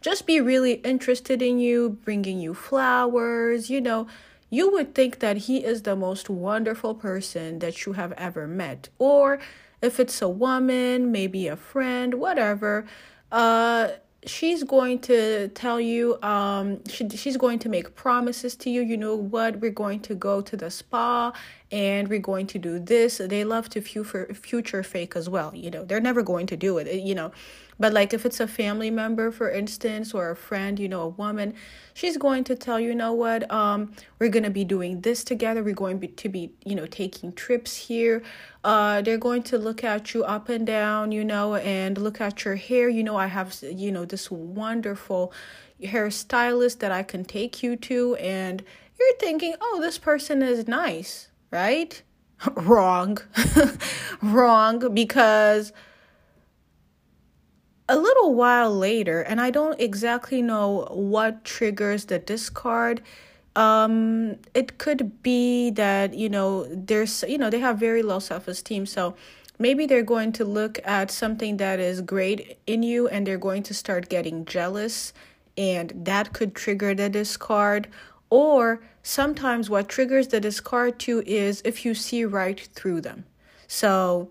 just 0.00 0.26
be 0.26 0.40
really 0.40 0.74
interested 0.74 1.42
in 1.42 1.58
you 1.58 1.98
bringing 2.04 2.38
you 2.40 2.54
flowers 2.54 3.68
you 3.70 3.80
know. 3.80 4.06
You 4.48 4.70
would 4.72 4.94
think 4.94 5.18
that 5.18 5.36
he 5.36 5.64
is 5.64 5.82
the 5.82 5.96
most 5.96 6.30
wonderful 6.30 6.94
person 6.94 7.58
that 7.58 7.84
you 7.84 7.94
have 7.94 8.12
ever 8.12 8.46
met. 8.46 8.88
Or 8.96 9.40
if 9.82 9.98
it's 9.98 10.22
a 10.22 10.28
woman, 10.28 11.10
maybe 11.10 11.48
a 11.48 11.56
friend, 11.56 12.14
whatever, 12.14 12.86
uh 13.32 13.88
she's 14.26 14.64
going 14.64 14.98
to 14.98 15.48
tell 15.48 15.80
you 15.80 16.20
um 16.22 16.80
she, 16.88 17.08
she's 17.10 17.36
going 17.36 17.58
to 17.60 17.68
make 17.68 17.94
promises 17.94 18.56
to 18.56 18.70
you. 18.70 18.82
You 18.82 18.96
know 18.96 19.14
what? 19.14 19.60
We're 19.60 19.70
going 19.70 20.00
to 20.00 20.14
go 20.14 20.40
to 20.40 20.56
the 20.56 20.70
spa 20.70 21.32
and 21.72 22.08
we're 22.08 22.18
going 22.18 22.46
to 22.46 22.58
do 22.58 22.78
this 22.78 23.18
they 23.18 23.44
love 23.44 23.68
to 23.68 23.80
future 23.80 24.82
fake 24.82 25.16
as 25.16 25.28
well 25.28 25.52
you 25.54 25.70
know 25.70 25.84
they're 25.84 26.00
never 26.00 26.22
going 26.22 26.46
to 26.46 26.56
do 26.56 26.78
it 26.78 27.02
you 27.02 27.14
know 27.14 27.32
but 27.78 27.92
like 27.92 28.14
if 28.14 28.24
it's 28.24 28.40
a 28.40 28.46
family 28.46 28.90
member, 28.90 29.30
for 29.30 29.50
instance, 29.50 30.14
or 30.14 30.30
a 30.30 30.36
friend, 30.36 30.78
you 30.78 30.88
know, 30.88 31.02
a 31.02 31.08
woman, 31.08 31.54
she's 31.92 32.16
going 32.16 32.44
to 32.44 32.56
tell 32.56 32.80
you, 32.80 32.94
know 32.94 33.12
what, 33.12 33.50
um, 33.52 33.92
we're 34.18 34.30
gonna 34.30 34.50
be 34.50 34.64
doing 34.64 35.02
this 35.02 35.22
together. 35.22 35.62
We're 35.62 35.74
going 35.74 36.00
to 36.00 36.28
be, 36.28 36.52
you 36.64 36.74
know, 36.74 36.86
taking 36.86 37.32
trips 37.32 37.76
here. 37.76 38.22
Uh, 38.64 39.02
they're 39.02 39.18
going 39.18 39.42
to 39.44 39.58
look 39.58 39.84
at 39.84 40.14
you 40.14 40.24
up 40.24 40.48
and 40.48 40.66
down, 40.66 41.12
you 41.12 41.24
know, 41.24 41.56
and 41.56 41.98
look 41.98 42.20
at 42.20 42.44
your 42.44 42.56
hair. 42.56 42.88
You 42.88 43.04
know, 43.04 43.16
I 43.16 43.26
have, 43.26 43.54
you 43.62 43.92
know, 43.92 44.04
this 44.04 44.30
wonderful 44.30 45.32
hairstylist 45.82 46.78
that 46.78 46.92
I 46.92 47.02
can 47.02 47.24
take 47.24 47.62
you 47.62 47.76
to, 47.76 48.16
and 48.16 48.64
you're 48.98 49.18
thinking, 49.18 49.54
oh, 49.60 49.78
this 49.82 49.98
person 49.98 50.42
is 50.42 50.66
nice, 50.66 51.28
right? 51.50 52.02
Wrong. 52.54 53.18
Wrong 54.22 54.94
because 54.94 55.72
a 57.88 57.96
little 57.96 58.34
while 58.34 58.74
later, 58.76 59.20
and 59.22 59.40
I 59.40 59.50
don't 59.50 59.80
exactly 59.80 60.42
know 60.42 60.88
what 60.90 61.44
triggers 61.44 62.06
the 62.06 62.18
discard. 62.18 63.00
Um, 63.54 64.36
it 64.54 64.78
could 64.78 65.22
be 65.22 65.70
that 65.70 66.14
you 66.14 66.28
know 66.28 66.66
there's 66.70 67.24
you 67.28 67.38
know 67.38 67.48
they 67.48 67.60
have 67.60 67.78
very 67.78 68.02
low 68.02 68.18
self 68.18 68.48
esteem, 68.48 68.86
so 68.86 69.14
maybe 69.58 69.86
they're 69.86 70.02
going 70.02 70.32
to 70.32 70.44
look 70.44 70.78
at 70.84 71.10
something 71.10 71.58
that 71.58 71.78
is 71.78 72.00
great 72.00 72.58
in 72.66 72.82
you, 72.82 73.08
and 73.08 73.26
they're 73.26 73.38
going 73.38 73.62
to 73.64 73.74
start 73.74 74.08
getting 74.08 74.44
jealous, 74.44 75.12
and 75.56 75.92
that 75.94 76.32
could 76.32 76.54
trigger 76.54 76.94
the 76.94 77.08
discard. 77.08 77.88
Or 78.30 78.82
sometimes 79.02 79.70
what 79.70 79.88
triggers 79.88 80.28
the 80.28 80.40
discard 80.40 80.98
too 80.98 81.22
is 81.26 81.62
if 81.64 81.84
you 81.84 81.94
see 81.94 82.24
right 82.24 82.60
through 82.74 83.02
them. 83.02 83.24
So 83.66 84.30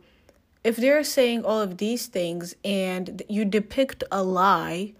if 0.64 0.76
they're 0.76 1.04
saying 1.04 1.46
all 1.46 1.62
of 1.62 1.78
these 1.78 2.08
things 2.08 2.56
and 2.64 3.22
you 3.30 3.46
depict 3.46 4.04
a 4.12 4.24
lie 4.24 4.94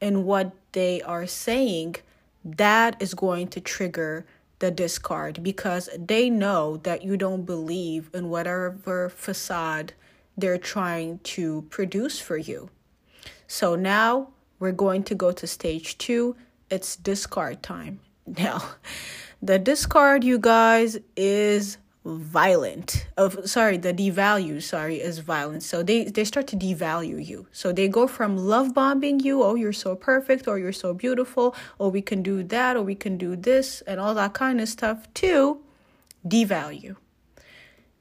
in 0.00 0.24
what 0.24 0.52
they 0.72 1.00
are 1.02 1.26
saying, 1.26 1.96
that 2.44 3.00
is 3.00 3.14
going 3.14 3.48
to 3.48 3.60
trigger 3.60 4.26
the 4.58 4.70
discard 4.70 5.42
because 5.42 5.88
they 5.98 6.28
know 6.28 6.76
that 6.78 7.02
you 7.02 7.16
don't 7.16 7.44
believe 7.44 8.10
in 8.12 8.28
whatever 8.30 9.08
facade 9.08 9.92
they're 10.36 10.58
trying 10.58 11.18
to 11.20 11.62
produce 11.70 12.20
for 12.20 12.36
you. 12.36 12.70
So 13.46 13.74
now 13.74 14.28
we're 14.58 14.72
going 14.72 15.02
to 15.04 15.14
go 15.14 15.32
to 15.32 15.46
stage 15.46 15.98
two. 15.98 16.36
It's 16.70 16.96
discard 16.96 17.62
time. 17.62 18.00
Now, 18.38 18.62
the 19.42 19.58
discard, 19.58 20.24
you 20.24 20.38
guys, 20.38 20.98
is 21.16 21.76
violent. 22.04 23.06
Of 23.16 23.48
sorry 23.48 23.76
the 23.76 23.94
devalue 23.94 24.60
sorry 24.62 25.00
is 25.00 25.18
violent. 25.20 25.62
So 25.62 25.82
they 25.82 26.04
they 26.04 26.24
start 26.24 26.46
to 26.48 26.56
devalue 26.56 27.24
you. 27.24 27.46
So 27.52 27.72
they 27.72 27.88
go 27.88 28.06
from 28.06 28.36
love 28.36 28.74
bombing 28.74 29.20
you 29.20 29.42
oh 29.42 29.54
you're 29.54 29.72
so 29.72 29.94
perfect 29.94 30.48
or 30.48 30.58
you're 30.58 30.72
so 30.72 30.94
beautiful 30.94 31.54
or 31.78 31.90
we 31.90 32.02
can 32.02 32.22
do 32.22 32.42
that 32.42 32.76
or 32.76 32.82
we 32.82 32.96
can 32.96 33.18
do 33.18 33.36
this 33.36 33.82
and 33.82 34.00
all 34.00 34.14
that 34.14 34.34
kind 34.34 34.60
of 34.60 34.68
stuff 34.68 35.12
to 35.14 35.60
devalue. 36.26 36.96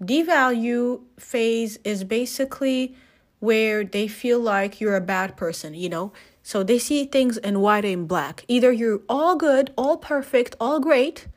Devalue 0.01 1.01
phase 1.19 1.77
is 1.83 2.03
basically 2.03 2.95
where 3.39 3.83
they 3.83 4.07
feel 4.07 4.39
like 4.39 4.81
you're 4.81 4.95
a 4.95 5.01
bad 5.01 5.35
person 5.37 5.73
you 5.73 5.89
know 5.89 6.11
so 6.43 6.63
they 6.63 6.79
see 6.79 7.05
things 7.05 7.37
in 7.37 7.61
white 7.61 7.85
and 7.85 8.07
black 8.07 8.43
either 8.47 8.71
you're 8.71 9.01
all 9.07 9.35
good 9.35 9.71
all 9.77 9.97
perfect 9.97 10.55
all 10.59 10.79
great 10.79 11.27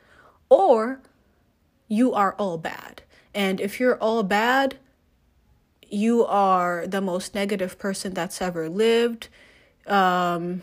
or 0.49 1.01
you 1.89 2.13
are 2.15 2.35
all 2.35 2.59
bad. 2.59 3.03
And 3.35 3.61
if 3.61 3.81
you're 3.81 3.97
all 3.97 4.23
bad, 4.23 4.79
you 5.89 6.25
are 6.25 6.87
the 6.87 7.01
most 7.01 7.35
negative 7.35 7.79
person 7.79 8.15
that's 8.15 8.41
ever 8.41 8.69
lived. 8.69 9.29
Um, 9.87 10.63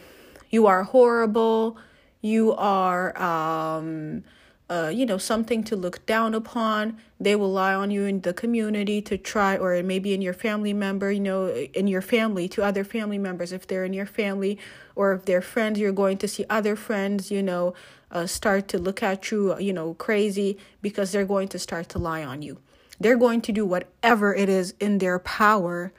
you 0.50 0.68
are 0.68 0.84
horrible. 0.84 1.78
You 2.22 2.54
are, 2.54 3.18
um, 3.22 4.24
uh, 4.72 4.88
you 4.88 5.06
know, 5.06 5.18
something 5.18 5.66
to 5.66 5.76
look 5.76 6.06
down 6.06 6.34
upon. 6.34 6.98
They 7.20 7.36
will 7.36 7.52
lie 7.52 7.74
on 7.74 7.92
you 7.92 8.06
in 8.06 8.22
the 8.22 8.34
community 8.34 9.02
to 9.02 9.18
try, 9.18 9.58
or 9.58 9.84
maybe 9.84 10.14
in 10.14 10.22
your 10.22 10.34
family 10.34 10.72
member, 10.72 11.12
you 11.12 11.20
know, 11.20 11.48
in 11.50 11.88
your 11.88 12.02
family 12.02 12.48
to 12.48 12.64
other 12.64 12.86
family 12.86 13.18
members. 13.18 13.52
If 13.52 13.68
they're 13.68 13.84
in 13.84 13.92
your 13.92 14.06
family, 14.06 14.58
or 14.96 15.12
if 15.12 15.26
they're 15.26 15.42
friends, 15.42 15.78
you're 15.78 15.92
going 15.92 16.18
to 16.20 16.28
see 16.28 16.46
other 16.50 16.78
friends, 16.78 17.30
you 17.30 17.44
know, 17.44 17.74
uh, 18.12 18.26
start 18.26 18.70
to 18.70 18.78
look 18.78 19.04
at 19.04 19.30
you, 19.30 19.60
you 19.60 19.74
know, 19.74 19.94
crazy 19.96 20.58
because 20.82 21.12
they're 21.12 21.26
going 21.26 21.50
to 21.50 21.60
start 21.60 21.90
to 21.90 22.00
lie 22.00 22.24
on 22.24 22.42
you. 22.42 22.58
They're 22.98 23.18
going 23.18 23.42
to 23.42 23.52
do 23.52 23.66
whatever 23.66 24.34
it 24.34 24.48
is 24.48 24.74
in 24.80 25.00
their 25.00 25.20
power 25.20 25.92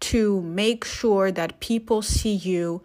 to 0.00 0.40
make 0.40 0.86
sure 0.86 1.30
that 1.32 1.60
people 1.60 2.00
see 2.00 2.34
you 2.34 2.82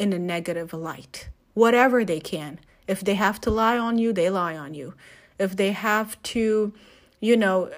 in 0.00 0.12
a 0.12 0.18
negative 0.18 0.72
light, 0.72 1.28
whatever 1.52 2.04
they 2.04 2.18
can. 2.18 2.58
If 2.86 3.04
they 3.04 3.14
have 3.14 3.40
to 3.42 3.50
lie 3.50 3.78
on 3.78 3.98
you, 3.98 4.12
they 4.12 4.30
lie 4.30 4.56
on 4.56 4.74
you. 4.74 4.94
If 5.38 5.56
they 5.56 5.72
have 5.72 6.22
to, 6.34 6.72
you 7.20 7.36
know, 7.36 7.70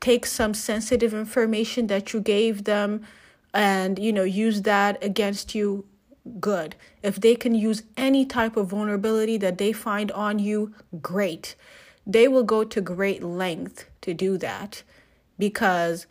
take 0.00 0.26
some 0.26 0.54
sensitive 0.54 1.14
information 1.14 1.86
that 1.88 2.12
you 2.12 2.20
gave 2.20 2.64
them 2.64 3.02
and, 3.52 3.98
you 3.98 4.12
know, 4.12 4.24
use 4.24 4.62
that 4.62 5.02
against 5.02 5.54
you, 5.54 5.84
good. 6.40 6.74
If 7.02 7.20
they 7.20 7.34
can 7.36 7.54
use 7.54 7.82
any 7.96 8.24
type 8.24 8.56
of 8.56 8.68
vulnerability 8.68 9.36
that 9.38 9.58
they 9.58 9.72
find 9.72 10.10
on 10.12 10.38
you, 10.38 10.74
great. 11.00 11.54
They 12.06 12.28
will 12.28 12.42
go 12.42 12.64
to 12.64 12.80
great 12.80 13.22
length 13.22 13.86
to 14.02 14.14
do 14.14 14.36
that 14.38 14.82
because 15.38 16.06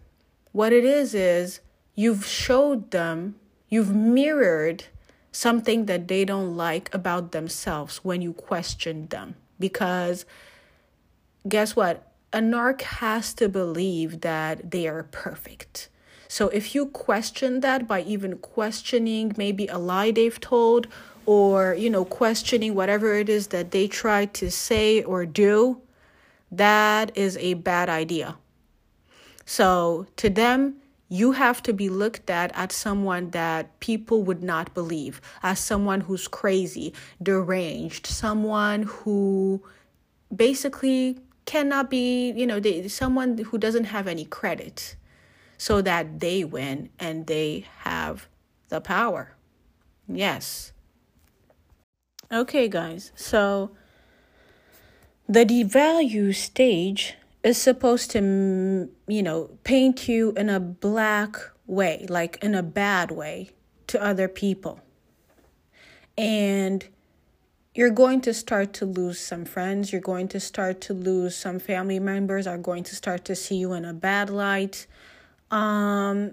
what 0.52 0.72
it 0.72 0.86
is 0.86 1.14
is 1.14 1.60
you've 1.96 2.26
showed 2.26 2.92
them, 2.92 3.36
you've 3.70 3.94
mirrored 3.94 4.86
something 5.34 5.88
that 5.88 6.08
they 6.08 6.24
don't 6.24 6.56
like 6.56 6.94
about 6.94 7.34
themselves 7.34 7.98
when 7.98 8.22
you 8.22 8.32
question 8.32 9.08
them. 9.08 9.36
Because 9.60 10.26
guess 11.50 11.76
what? 11.76 12.08
A 12.32 12.40
narc 12.40 12.82
has 12.82 13.34
to 13.36 13.50
believe 13.50 14.22
that 14.22 14.72
they 14.72 14.88
are 14.88 15.04
perfect. 15.04 15.90
So 16.28 16.48
if 16.50 16.74
you 16.74 16.88
question 16.88 17.60
that 17.60 17.88
by 17.88 18.02
even 18.02 18.38
questioning 18.38 19.34
maybe 19.38 19.68
a 19.68 19.78
lie 19.78 20.12
they've 20.12 20.40
told 20.40 20.88
or, 21.26 21.76
you 21.76 21.90
know, 21.90 22.06
questioning 22.06 22.74
whatever 22.74 23.14
it 23.14 23.30
is 23.30 23.48
that 23.48 23.72
they 23.72 23.88
try 23.88 24.26
to 24.26 24.50
say 24.50 25.04
or 25.04 25.26
do, 25.26 25.82
that 26.52 27.16
is 27.16 27.38
a 27.38 27.56
bad 27.56 27.90
idea. 27.90 28.36
So 29.46 30.08
to 30.18 30.30
them, 30.30 30.76
you 31.14 31.34
have 31.34 31.62
to 31.62 31.72
be 31.72 31.90
looked 31.90 32.28
at 32.32 32.52
as 32.56 32.74
someone 32.74 33.30
that 33.30 33.80
people 33.80 34.24
would 34.24 34.42
not 34.42 34.74
believe, 34.74 35.22
as 35.44 35.60
someone 35.60 36.02
who's 36.02 36.28
crazy, 36.28 36.92
deranged, 37.22 38.08
someone 38.08 38.82
who 38.82 39.62
basically 40.36 41.20
cannot 41.46 41.88
be, 41.92 42.32
you 42.32 42.48
know, 42.48 42.60
they, 42.60 42.88
someone 42.88 43.38
who 43.38 43.60
doesn't 43.60 43.84
have 43.84 44.08
any 44.08 44.26
credit 44.26 44.96
so 45.56 45.84
that 45.84 46.20
they 46.20 46.44
win 46.44 46.90
and 46.98 47.28
they 47.28 47.66
have 47.82 48.28
the 48.70 48.82
power. 48.82 49.36
Yes. 50.08 50.72
Okay, 52.32 52.68
guys. 52.68 53.12
So 53.14 53.70
the 55.30 55.46
devalue 55.46 56.34
stage 56.34 57.14
is 57.44 57.58
supposed 57.58 58.12
to, 58.12 58.90
you 59.08 59.24
know, 59.24 59.50
paint 59.64 60.08
you 60.08 60.32
in 60.38 60.50
a 60.50 60.60
black 60.60 61.38
way, 61.68 62.06
like 62.10 62.38
in 62.42 62.56
a 62.56 62.64
bad 62.64 63.12
way 63.12 63.50
to 63.88 64.02
other 64.02 64.28
people. 64.28 64.80
And 66.18 66.88
you're 67.76 67.90
going 67.90 68.22
to 68.22 68.34
start 68.34 68.72
to 68.74 68.86
lose 68.86 69.20
some 69.20 69.46
friends. 69.46 69.92
You're 69.92 70.02
going 70.02 70.28
to 70.30 70.40
start 70.40 70.80
to 70.82 70.94
lose 70.94 71.36
some 71.36 71.60
family 71.60 72.00
members, 72.00 72.48
are 72.48 72.58
going 72.58 72.84
to 72.84 72.96
start 72.96 73.26
to 73.26 73.36
see 73.36 73.56
you 73.56 73.74
in 73.74 73.84
a 73.86 73.94
bad 73.94 74.30
light 74.30 74.88
um 75.54 76.32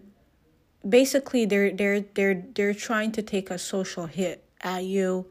basically 0.88 1.44
they're 1.44 1.70
they're 1.72 2.00
they're 2.14 2.42
they're 2.54 2.74
trying 2.74 3.12
to 3.12 3.22
take 3.22 3.50
a 3.50 3.58
social 3.58 4.06
hit 4.06 4.42
at 4.62 4.82
you 4.82 5.26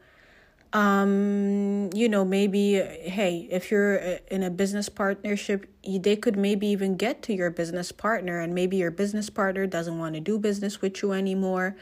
um 0.72 1.90
you 1.92 2.08
know 2.08 2.24
maybe 2.24 2.74
hey 2.74 3.48
if 3.50 3.72
you're 3.72 3.96
in 4.30 4.44
a 4.44 4.50
business 4.50 4.88
partnership 4.88 5.66
they 5.84 6.14
could 6.14 6.36
maybe 6.36 6.68
even 6.68 6.96
get 6.96 7.22
to 7.22 7.34
your 7.34 7.50
business 7.50 7.90
partner 7.90 8.38
and 8.38 8.54
maybe 8.54 8.76
your 8.76 8.90
business 8.92 9.28
partner 9.28 9.66
doesn't 9.66 9.98
want 9.98 10.14
to 10.14 10.20
do 10.20 10.38
business 10.38 10.80
with 10.80 11.02
you 11.02 11.12
anymore. 11.12 11.76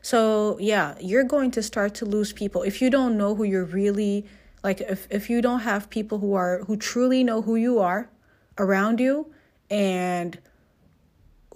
So 0.00 0.56
yeah 0.58 0.94
you're 1.00 1.24
going 1.24 1.50
to 1.52 1.62
start 1.62 1.94
to 1.96 2.06
lose 2.06 2.32
people. 2.32 2.62
If 2.62 2.80
you 2.80 2.88
don't 2.88 3.18
know 3.18 3.34
who 3.34 3.44
you're 3.44 3.64
really 3.64 4.24
like 4.64 4.80
if 4.80 5.06
if 5.10 5.28
you 5.28 5.42
don't 5.42 5.60
have 5.60 5.90
people 5.90 6.18
who 6.18 6.32
are 6.32 6.64
who 6.64 6.76
truly 6.76 7.22
know 7.22 7.42
who 7.42 7.56
you 7.56 7.78
are 7.78 8.08
around 8.56 9.00
you 9.00 9.30
and 9.68 10.38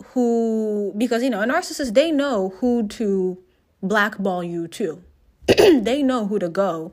who 0.08 0.92
because 0.98 1.22
you 1.22 1.30
know 1.30 1.40
a 1.40 1.46
narcissist 1.46 1.94
they 1.94 2.10
know 2.10 2.50
who 2.60 2.86
to 2.88 3.38
blackball 3.82 4.44
you 4.44 4.68
to 4.68 5.02
they 5.58 6.02
know 6.02 6.26
who 6.26 6.38
to 6.38 6.48
go 6.48 6.92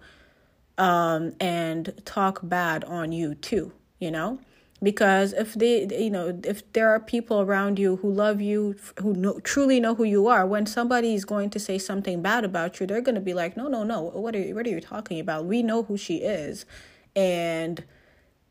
um, 0.78 1.34
and 1.40 1.94
talk 2.06 2.40
bad 2.44 2.84
on 2.86 3.12
you 3.12 3.36
too 3.36 3.72
you 4.02 4.12
know? 4.12 4.40
Because 4.84 5.32
if 5.34 5.54
they 5.54 5.88
you 5.96 6.10
know 6.10 6.42
if 6.44 6.74
there 6.74 6.90
are 6.90 7.00
people 7.00 7.40
around 7.40 7.78
you 7.78 7.98
who 7.98 8.12
love 8.12 8.42
you 8.42 8.76
who 9.00 9.14
know, 9.14 9.40
truly 9.42 9.80
know 9.80 9.94
who 9.94 10.04
you 10.04 10.28
are 10.28 10.46
when 10.46 10.66
somebody 10.66 11.14
is 11.14 11.24
going 11.24 11.52
to 11.52 11.60
say 11.60 11.78
something 11.78 12.22
bad 12.24 12.44
about 12.44 12.80
you 12.80 12.88
they're 12.88 13.00
going 13.00 13.16
to 13.16 13.22
be 13.22 13.36
like 13.36 13.56
no 13.56 13.68
no 13.68 13.84
no. 13.84 14.02
What 14.02 14.36
are 14.36 14.40
you, 14.40 14.56
what 14.56 14.66
are 14.66 14.72
you 14.72 14.82
talking 14.82 15.20
about? 15.20 15.46
We 15.46 15.62
know 15.62 15.84
who 15.84 15.98
she 15.98 16.18
is. 16.18 16.66
And 17.16 17.84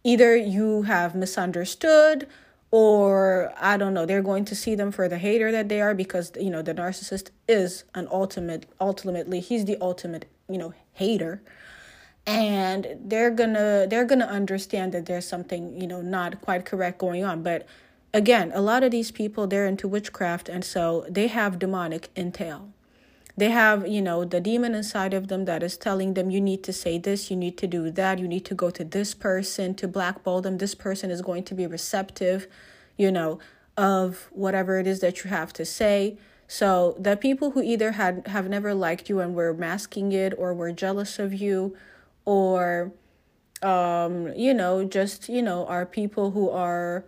either 0.05 0.37
you 0.37 0.83
have 0.83 1.17
misunderstood 1.17 2.29
or 2.71 3.53
I 3.61 3.77
don't 3.77 3.95
know, 3.95 4.07
they're 4.07 4.23
going 4.23 4.45
to 4.47 4.55
see 4.55 4.75
them 4.75 4.93
for 4.93 5.09
the 5.09 5.19
hater 5.19 5.51
that 5.53 5.69
they 5.69 5.81
are 5.81 5.95
because 5.95 6.33
you 6.39 6.51
know 6.51 6.63
the 6.63 6.75
narcissist 6.75 7.31
is 7.49 7.85
an 7.95 8.07
ultimate 8.11 8.67
ultimately 8.81 9.41
he's 9.41 9.65
the 9.65 9.77
ultimate, 9.81 10.27
you 10.49 10.59
know, 10.59 10.73
hater. 10.93 11.43
And 12.27 12.87
they're 13.01 13.31
gonna 13.31 13.87
they're 13.89 14.05
gonna 14.05 14.27
understand 14.27 14.93
that 14.93 15.07
there's 15.07 15.27
something, 15.27 15.81
you 15.81 15.87
know, 15.87 16.01
not 16.01 16.41
quite 16.41 16.65
correct 16.65 16.99
going 16.99 17.25
on. 17.25 17.43
But 17.43 17.67
again, 18.15 18.53
a 18.55 18.61
lot 18.61 18.85
of 18.85 18.91
these 18.91 19.11
people 19.11 19.47
they're 19.47 19.67
into 19.67 19.89
witchcraft 19.89 20.49
and 20.49 20.65
so 20.65 21.05
they 21.09 21.27
have 21.27 21.59
demonic 21.59 22.11
entail 22.17 22.73
they 23.41 23.51
have 23.51 23.89
you 23.89 24.03
know 24.03 24.25
the 24.25 24.41
demon 24.41 24.75
inside 24.75 25.15
of 25.15 25.29
them 25.29 25.45
that 25.47 25.63
is 25.63 25.77
telling 25.77 26.15
them 26.15 26.31
you 26.31 26.41
need 26.41 26.63
to 26.63 26.73
say 26.73 26.99
this 26.99 27.31
you 27.31 27.37
need 27.37 27.57
to 27.57 27.67
do 27.67 27.91
that 27.91 28.19
you 28.19 28.29
need 28.29 28.45
to 28.45 28.55
go 28.55 28.71
to 28.71 28.85
this 28.85 29.15
person 29.15 29.75
to 29.75 29.89
blackball 29.89 30.41
them. 30.43 30.59
This 30.59 30.75
person 30.75 31.11
is 31.11 31.23
going 31.23 31.45
to 31.45 31.55
be 31.55 31.67
receptive 31.67 32.47
you 32.97 33.11
know 33.11 33.39
of 33.77 34.29
whatever 34.33 34.79
it 34.79 34.87
is 34.87 35.01
that 35.01 35.25
you 35.25 35.31
have 35.31 35.53
to 35.55 35.65
say. 35.65 36.19
So 36.47 36.97
the 36.99 37.17
people 37.17 37.53
who 37.53 37.63
either 37.63 37.93
had 37.93 38.27
have 38.27 38.49
never 38.49 38.75
liked 38.75 39.09
you 39.09 39.21
and 39.21 39.35
were 39.35 39.55
masking 39.55 40.13
it 40.13 40.35
or 40.37 40.53
were 40.53 40.73
jealous 40.73 41.19
of 41.19 41.33
you 41.33 41.77
or 42.25 42.93
um 43.63 44.33
you 44.35 44.53
know 44.53 44.85
just 44.85 45.29
you 45.29 45.43
know 45.43 45.67
are 45.67 45.87
people 45.87 46.33
who 46.33 46.51
are 46.51 47.05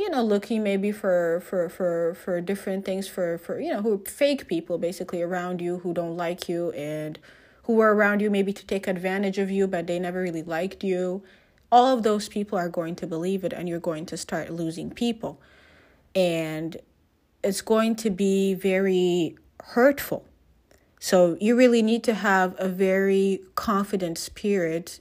you 0.00 0.08
know 0.08 0.22
looking 0.22 0.62
maybe 0.62 0.90
for 0.90 1.42
for 1.44 1.68
for 1.68 2.14
for 2.14 2.40
different 2.40 2.84
things 2.84 3.06
for 3.06 3.36
for 3.36 3.60
you 3.60 3.70
know 3.70 3.82
who 3.82 4.02
fake 4.06 4.48
people 4.48 4.78
basically 4.78 5.20
around 5.20 5.60
you 5.60 5.78
who 5.80 5.92
don't 5.92 6.16
like 6.16 6.48
you 6.48 6.70
and 6.70 7.18
who 7.64 7.74
were 7.76 7.94
around 7.94 8.20
you 8.20 8.30
maybe 8.30 8.52
to 8.52 8.66
take 8.66 8.88
advantage 8.88 9.38
of 9.38 9.50
you 9.50 9.66
but 9.66 9.86
they 9.86 9.98
never 9.98 10.20
really 10.20 10.42
liked 10.42 10.82
you. 10.82 11.22
All 11.70 11.96
of 11.96 12.02
those 12.02 12.28
people 12.28 12.58
are 12.58 12.68
going 12.68 12.96
to 12.96 13.06
believe 13.06 13.44
it 13.44 13.52
and 13.52 13.68
you're 13.68 13.78
going 13.78 14.06
to 14.06 14.16
start 14.16 14.50
losing 14.50 14.90
people. 14.90 15.40
And 16.16 16.76
it's 17.44 17.60
going 17.60 17.94
to 17.96 18.10
be 18.10 18.54
very 18.54 19.36
hurtful. 19.62 20.26
So 20.98 21.36
you 21.40 21.54
really 21.54 21.80
need 21.80 22.02
to 22.04 22.14
have 22.14 22.56
a 22.58 22.68
very 22.68 23.40
confident 23.54 24.18
spirit 24.18 25.00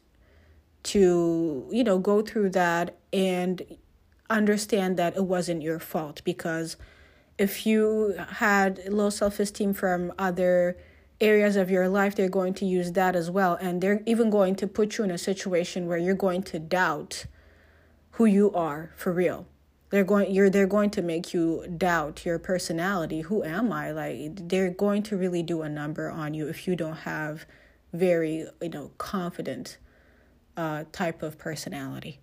to 0.82 1.68
you 1.72 1.84
know 1.84 1.98
go 1.98 2.22
through 2.22 2.51
that 2.51 2.98
and 3.12 3.63
understand 4.29 4.98
that 4.98 5.15
it 5.15 5.25
wasn't 5.25 5.62
your 5.62 5.79
fault 5.79 6.21
because 6.24 6.77
if 7.38 7.65
you 7.65 8.15
had 8.33 8.81
low 8.89 9.09
self 9.09 9.39
esteem 9.39 9.74
from 9.74 10.13
other 10.17 10.77
areas 11.21 11.55
of 11.55 11.69
your 11.69 11.88
life, 11.88 12.15
they're 12.15 12.29
going 12.29 12.53
to 12.55 12.65
use 12.65 12.91
that 12.93 13.15
as 13.15 13.31
well. 13.31 13.57
And 13.59 13.81
they're 13.81 14.03
even 14.05 14.29
going 14.29 14.55
to 14.55 14.67
put 14.67 14.98
you 14.98 15.03
in 15.03 15.12
a 15.12 15.17
situation 15.17 15.88
where 15.88 15.98
you're 15.98 16.13
going 16.15 16.43
to 16.43 16.59
doubt 16.59 17.25
who 18.12 18.25
you 18.25 18.51
are 18.53 18.91
for 18.95 19.12
real. 19.12 19.48
They're 19.89 20.03
going 20.03 20.31
you're 20.31 20.50
they're 20.50 20.67
going 20.67 20.91
to 20.91 21.01
make 21.01 21.33
you 21.33 21.65
doubt 21.77 22.25
your 22.25 22.38
personality. 22.38 23.21
Who 23.21 23.43
am 23.43 23.71
I? 23.71 23.91
Like 23.91 24.48
they're 24.48 24.69
going 24.69 25.01
to 25.03 25.17
really 25.17 25.41
do 25.41 25.63
a 25.63 25.69
number 25.69 26.09
on 26.09 26.33
you 26.33 26.48
if 26.48 26.67
you 26.67 26.75
don't 26.75 26.98
have 26.98 27.45
very, 27.91 28.45
you 28.62 28.69
know, 28.69 28.91
confident 28.98 29.77
uh 30.57 30.83
type 30.92 31.24
of 31.24 31.37
personality. 31.37 32.20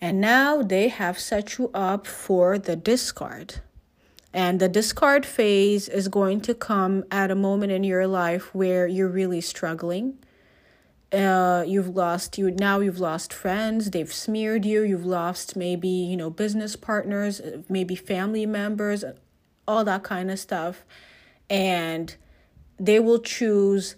And 0.00 0.20
now 0.20 0.62
they 0.62 0.88
have 0.88 1.18
set 1.18 1.58
you 1.58 1.70
up 1.72 2.06
for 2.06 2.58
the 2.58 2.76
discard. 2.76 3.60
And 4.32 4.58
the 4.58 4.68
discard 4.68 5.24
phase 5.24 5.88
is 5.88 6.08
going 6.08 6.40
to 6.42 6.54
come 6.54 7.04
at 7.10 7.30
a 7.30 7.36
moment 7.36 7.70
in 7.72 7.84
your 7.84 8.06
life 8.06 8.54
where 8.54 8.86
you're 8.86 9.08
really 9.08 9.40
struggling. 9.40 10.18
Uh, 11.12 11.62
you've 11.64 11.94
lost 11.94 12.38
you 12.38 12.50
now 12.50 12.80
you've 12.80 12.98
lost 12.98 13.32
friends 13.32 13.92
they've 13.92 14.12
smeared 14.12 14.64
you 14.64 14.82
you've 14.82 15.06
lost 15.06 15.54
maybe 15.54 15.86
you 15.86 16.16
know 16.16 16.28
business 16.28 16.74
partners 16.74 17.40
maybe 17.68 17.94
family 17.94 18.44
members 18.46 19.04
all 19.68 19.84
that 19.84 20.02
kind 20.02 20.28
of 20.28 20.40
stuff 20.40 20.84
and 21.48 22.16
they 22.80 22.98
will 22.98 23.20
choose 23.20 23.94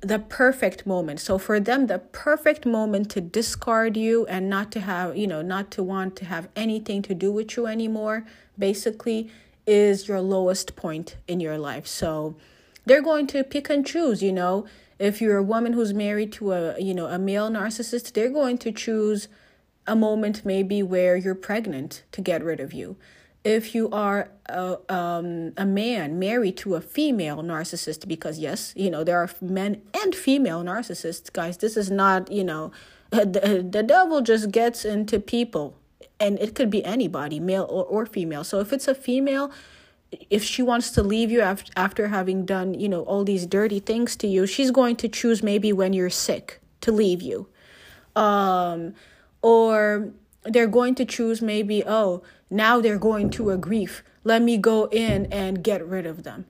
the 0.00 0.18
perfect 0.18 0.86
moment. 0.86 1.20
So 1.20 1.38
for 1.38 1.58
them, 1.58 1.86
the 1.86 1.98
perfect 1.98 2.66
moment 2.66 3.10
to 3.12 3.20
discard 3.20 3.96
you 3.96 4.26
and 4.26 4.48
not 4.48 4.70
to 4.72 4.80
have, 4.80 5.16
you 5.16 5.26
know, 5.26 5.42
not 5.42 5.70
to 5.72 5.82
want 5.82 6.16
to 6.16 6.24
have 6.26 6.48
anything 6.54 7.02
to 7.02 7.14
do 7.14 7.32
with 7.32 7.56
you 7.56 7.66
anymore, 7.66 8.26
basically, 8.58 9.30
is 9.66 10.06
your 10.06 10.20
lowest 10.20 10.76
point 10.76 11.16
in 11.26 11.40
your 11.40 11.58
life. 11.58 11.86
So 11.86 12.36
they're 12.84 13.02
going 13.02 13.26
to 13.28 13.42
pick 13.42 13.70
and 13.70 13.86
choose, 13.86 14.22
you 14.22 14.32
know. 14.32 14.66
If 14.98 15.20
you're 15.20 15.36
a 15.36 15.42
woman 15.42 15.74
who's 15.74 15.92
married 15.92 16.32
to 16.34 16.52
a, 16.52 16.80
you 16.80 16.94
know, 16.94 17.06
a 17.06 17.18
male 17.18 17.50
narcissist, 17.50 18.12
they're 18.12 18.30
going 18.30 18.58
to 18.58 18.72
choose 18.72 19.28
a 19.86 19.96
moment 19.96 20.44
maybe 20.44 20.82
where 20.82 21.16
you're 21.16 21.34
pregnant 21.34 22.02
to 22.12 22.20
get 22.20 22.42
rid 22.42 22.60
of 22.60 22.72
you 22.72 22.96
if 23.46 23.76
you 23.76 23.88
are 23.90 24.28
a, 24.46 24.76
um, 24.92 25.52
a 25.56 25.64
man 25.64 26.18
married 26.18 26.56
to 26.56 26.74
a 26.74 26.80
female 26.80 27.44
narcissist, 27.44 28.08
because 28.08 28.40
yes, 28.40 28.72
you 28.74 28.90
know, 28.90 29.04
there 29.04 29.18
are 29.18 29.30
men 29.40 29.82
and 29.94 30.16
female 30.16 30.64
narcissists, 30.64 31.32
guys. 31.32 31.58
This 31.58 31.76
is 31.76 31.88
not, 31.88 32.30
you 32.30 32.42
know, 32.42 32.72
the, 33.10 33.64
the 33.70 33.84
devil 33.84 34.20
just 34.20 34.50
gets 34.50 34.84
into 34.84 35.20
people 35.20 35.76
and 36.18 36.40
it 36.40 36.56
could 36.56 36.70
be 36.70 36.84
anybody, 36.84 37.38
male 37.38 37.68
or, 37.70 37.84
or 37.84 38.04
female. 38.04 38.42
So 38.42 38.58
if 38.58 38.72
it's 38.72 38.88
a 38.88 38.96
female, 38.96 39.52
if 40.28 40.42
she 40.42 40.60
wants 40.60 40.90
to 40.92 41.04
leave 41.04 41.30
you 41.30 41.40
after, 41.40 41.72
after 41.76 42.08
having 42.08 42.46
done, 42.46 42.74
you 42.74 42.88
know, 42.88 43.02
all 43.02 43.22
these 43.22 43.46
dirty 43.46 43.78
things 43.78 44.16
to 44.16 44.26
you, 44.26 44.48
she's 44.48 44.72
going 44.72 44.96
to 44.96 45.08
choose 45.08 45.44
maybe 45.44 45.72
when 45.72 45.92
you're 45.92 46.10
sick 46.10 46.60
to 46.80 46.90
leave 46.90 47.22
you. 47.22 47.46
Um, 48.16 48.94
or 49.40 50.10
they're 50.48 50.66
going 50.66 50.94
to 50.96 51.04
choose 51.04 51.42
maybe, 51.42 51.82
oh, 51.86 52.22
now 52.50 52.80
they're 52.80 52.98
going 52.98 53.30
to 53.30 53.50
a 53.50 53.56
grief. 53.56 54.02
Let 54.24 54.42
me 54.42 54.58
go 54.58 54.86
in 54.86 55.26
and 55.32 55.62
get 55.62 55.86
rid 55.86 56.06
of 56.06 56.22
them. 56.22 56.46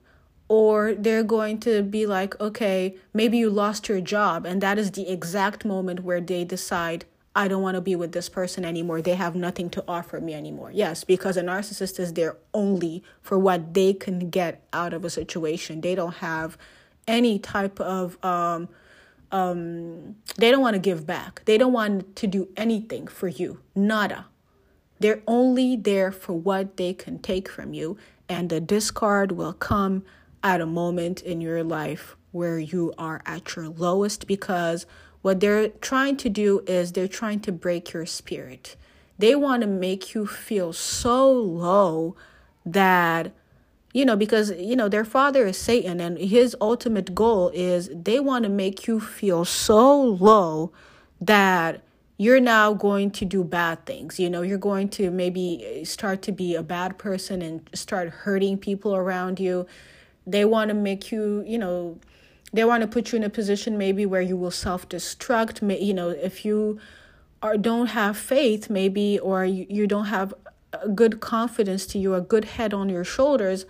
Or 0.49 0.93
they're 0.93 1.23
going 1.23 1.59
to 1.61 1.83
be 1.83 2.05
like, 2.05 2.39
okay, 2.39 2.95
maybe 3.13 3.37
you 3.37 3.49
lost 3.49 3.89
your 3.89 3.99
job. 3.99 4.45
And 4.45 4.61
that 4.61 4.77
is 4.77 4.91
the 4.91 5.09
exact 5.09 5.65
moment 5.65 6.03
where 6.03 6.21
they 6.21 6.45
decide, 6.45 7.05
I 7.35 7.47
don't 7.47 7.61
want 7.61 7.75
to 7.75 7.81
be 7.81 7.95
with 7.95 8.13
this 8.13 8.29
person 8.29 8.63
anymore. 8.63 9.01
They 9.01 9.15
have 9.15 9.35
nothing 9.35 9.69
to 9.71 9.83
offer 9.87 10.21
me 10.21 10.33
anymore. 10.33 10.71
Yes, 10.73 11.03
because 11.03 11.37
a 11.37 11.43
narcissist 11.43 11.99
is 11.99 12.13
there 12.13 12.37
only 12.53 13.03
for 13.21 13.37
what 13.37 13.73
they 13.73 13.93
can 13.93 14.29
get 14.29 14.65
out 14.71 14.93
of 14.93 15.03
a 15.03 15.09
situation. 15.09 15.81
They 15.81 15.95
don't 15.95 16.15
have 16.15 16.57
any 17.07 17.39
type 17.39 17.79
of 17.79 18.17
um, 18.23 18.69
um, 19.31 20.15
they 20.37 20.51
don't 20.51 20.61
want 20.61 20.75
to 20.75 20.79
give 20.79 21.05
back. 21.05 21.43
They 21.45 21.57
don't 21.57 21.73
want 21.73 22.15
to 22.17 22.27
do 22.27 22.49
anything 22.55 23.07
for 23.07 23.27
you. 23.27 23.59
Nada. 23.75 24.25
They're 24.99 25.21
only 25.27 25.75
there 25.75 26.11
for 26.11 26.33
what 26.33 26.77
they 26.77 26.93
can 26.93 27.19
take 27.19 27.47
from 27.47 27.73
you, 27.73 27.97
and 28.27 28.49
the 28.49 28.59
discard 28.59 29.31
will 29.31 29.53
come 29.53 30.03
at 30.43 30.61
a 30.61 30.65
moment 30.65 31.21
in 31.21 31.41
your 31.41 31.63
life 31.63 32.15
where 32.31 32.59
you 32.59 32.93
are 32.97 33.21
at 33.25 33.55
your 33.55 33.69
lowest 33.69 34.27
because 34.27 34.85
what 35.21 35.39
they're 35.39 35.69
trying 35.69 36.17
to 36.17 36.29
do 36.29 36.63
is 36.67 36.91
they're 36.91 37.07
trying 37.07 37.39
to 37.41 37.51
break 37.51 37.93
your 37.93 38.05
spirit. 38.05 38.75
They 39.17 39.35
want 39.35 39.61
to 39.61 39.67
make 39.67 40.13
you 40.13 40.27
feel 40.27 40.73
so 40.73 41.31
low 41.31 42.15
that 42.65 43.33
you 43.97 44.05
know 44.05 44.15
because 44.15 44.51
you 44.51 44.75
know 44.75 44.89
their 44.89 45.05
father 45.05 45.47
is 45.47 45.57
satan 45.57 45.99
and 45.99 46.17
his 46.17 46.55
ultimate 46.61 47.15
goal 47.15 47.49
is 47.53 47.89
they 47.93 48.19
want 48.19 48.43
to 48.43 48.49
make 48.49 48.87
you 48.87 48.99
feel 48.99 49.43
so 49.43 50.01
low 50.01 50.71
that 51.19 51.81
you're 52.17 52.39
now 52.39 52.73
going 52.73 53.11
to 53.11 53.25
do 53.25 53.43
bad 53.43 53.85
things. 53.85 54.19
You 54.19 54.29
know 54.29 54.41
you're 54.41 54.57
going 54.57 54.89
to 54.89 55.11
maybe 55.11 55.83
start 55.85 56.21
to 56.23 56.31
be 56.31 56.55
a 56.55 56.63
bad 56.63 56.97
person 56.97 57.41
and 57.41 57.69
start 57.73 58.09
hurting 58.09 58.57
people 58.57 58.95
around 58.95 59.39
you. 59.39 59.67
They 60.25 60.43
want 60.43 60.69
to 60.69 60.73
make 60.73 61.11
you 61.11 61.43
you 61.47 61.57
know 61.57 61.99
they 62.53 62.65
want 62.65 62.81
to 62.81 62.87
put 62.87 63.11
you 63.11 63.17
in 63.17 63.23
a 63.23 63.29
position 63.29 63.77
maybe 63.77 64.05
where 64.05 64.21
you 64.21 64.35
will 64.35 64.51
self-destruct. 64.51 65.61
You 65.81 65.93
know 65.93 66.09
if 66.09 66.43
you 66.43 66.79
are 67.41 67.57
don't 67.57 67.87
have 67.87 68.17
faith 68.17 68.69
maybe 68.69 69.19
or 69.19 69.45
you, 69.45 69.67
you 69.69 69.85
don't 69.85 70.05
have 70.05 70.33
a 70.73 70.89
good 70.89 71.19
confidence 71.19 71.85
to 71.85 71.99
you 71.99 72.15
a 72.15 72.21
good 72.21 72.45
head 72.45 72.73
on 72.73 72.89
your 72.89 73.03
shoulders 73.03 73.65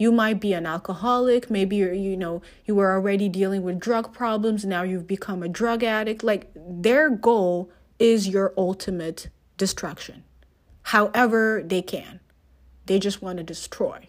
you 0.00 0.10
might 0.10 0.40
be 0.40 0.54
an 0.54 0.64
alcoholic, 0.64 1.50
maybe 1.50 1.76
you're, 1.76 1.92
you 1.92 2.16
know, 2.16 2.40
you 2.64 2.74
were 2.74 2.90
already 2.90 3.28
dealing 3.28 3.62
with 3.62 3.78
drug 3.78 4.14
problems, 4.14 4.64
now 4.64 4.82
you've 4.82 5.06
become 5.06 5.42
a 5.42 5.48
drug 5.48 5.84
addict. 5.84 6.24
Like 6.24 6.50
their 6.56 7.10
goal 7.10 7.70
is 7.98 8.26
your 8.26 8.54
ultimate 8.56 9.28
destruction. 9.58 10.24
However, 10.84 11.62
they 11.62 11.82
can. 11.82 12.20
They 12.86 12.98
just 12.98 13.20
want 13.20 13.36
to 13.36 13.44
destroy. 13.44 14.08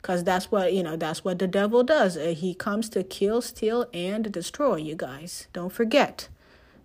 Cuz 0.00 0.24
that's 0.24 0.50
what, 0.50 0.72
you 0.72 0.82
know, 0.82 0.96
that's 0.96 1.22
what 1.26 1.38
the 1.38 1.46
devil 1.46 1.82
does. 1.84 2.16
Uh, 2.16 2.34
he 2.34 2.54
comes 2.54 2.88
to 2.88 3.04
kill, 3.04 3.42
steal 3.42 3.84
and 3.92 4.32
destroy 4.32 4.76
you 4.76 4.96
guys. 4.96 5.46
Don't 5.52 5.74
forget. 5.74 6.30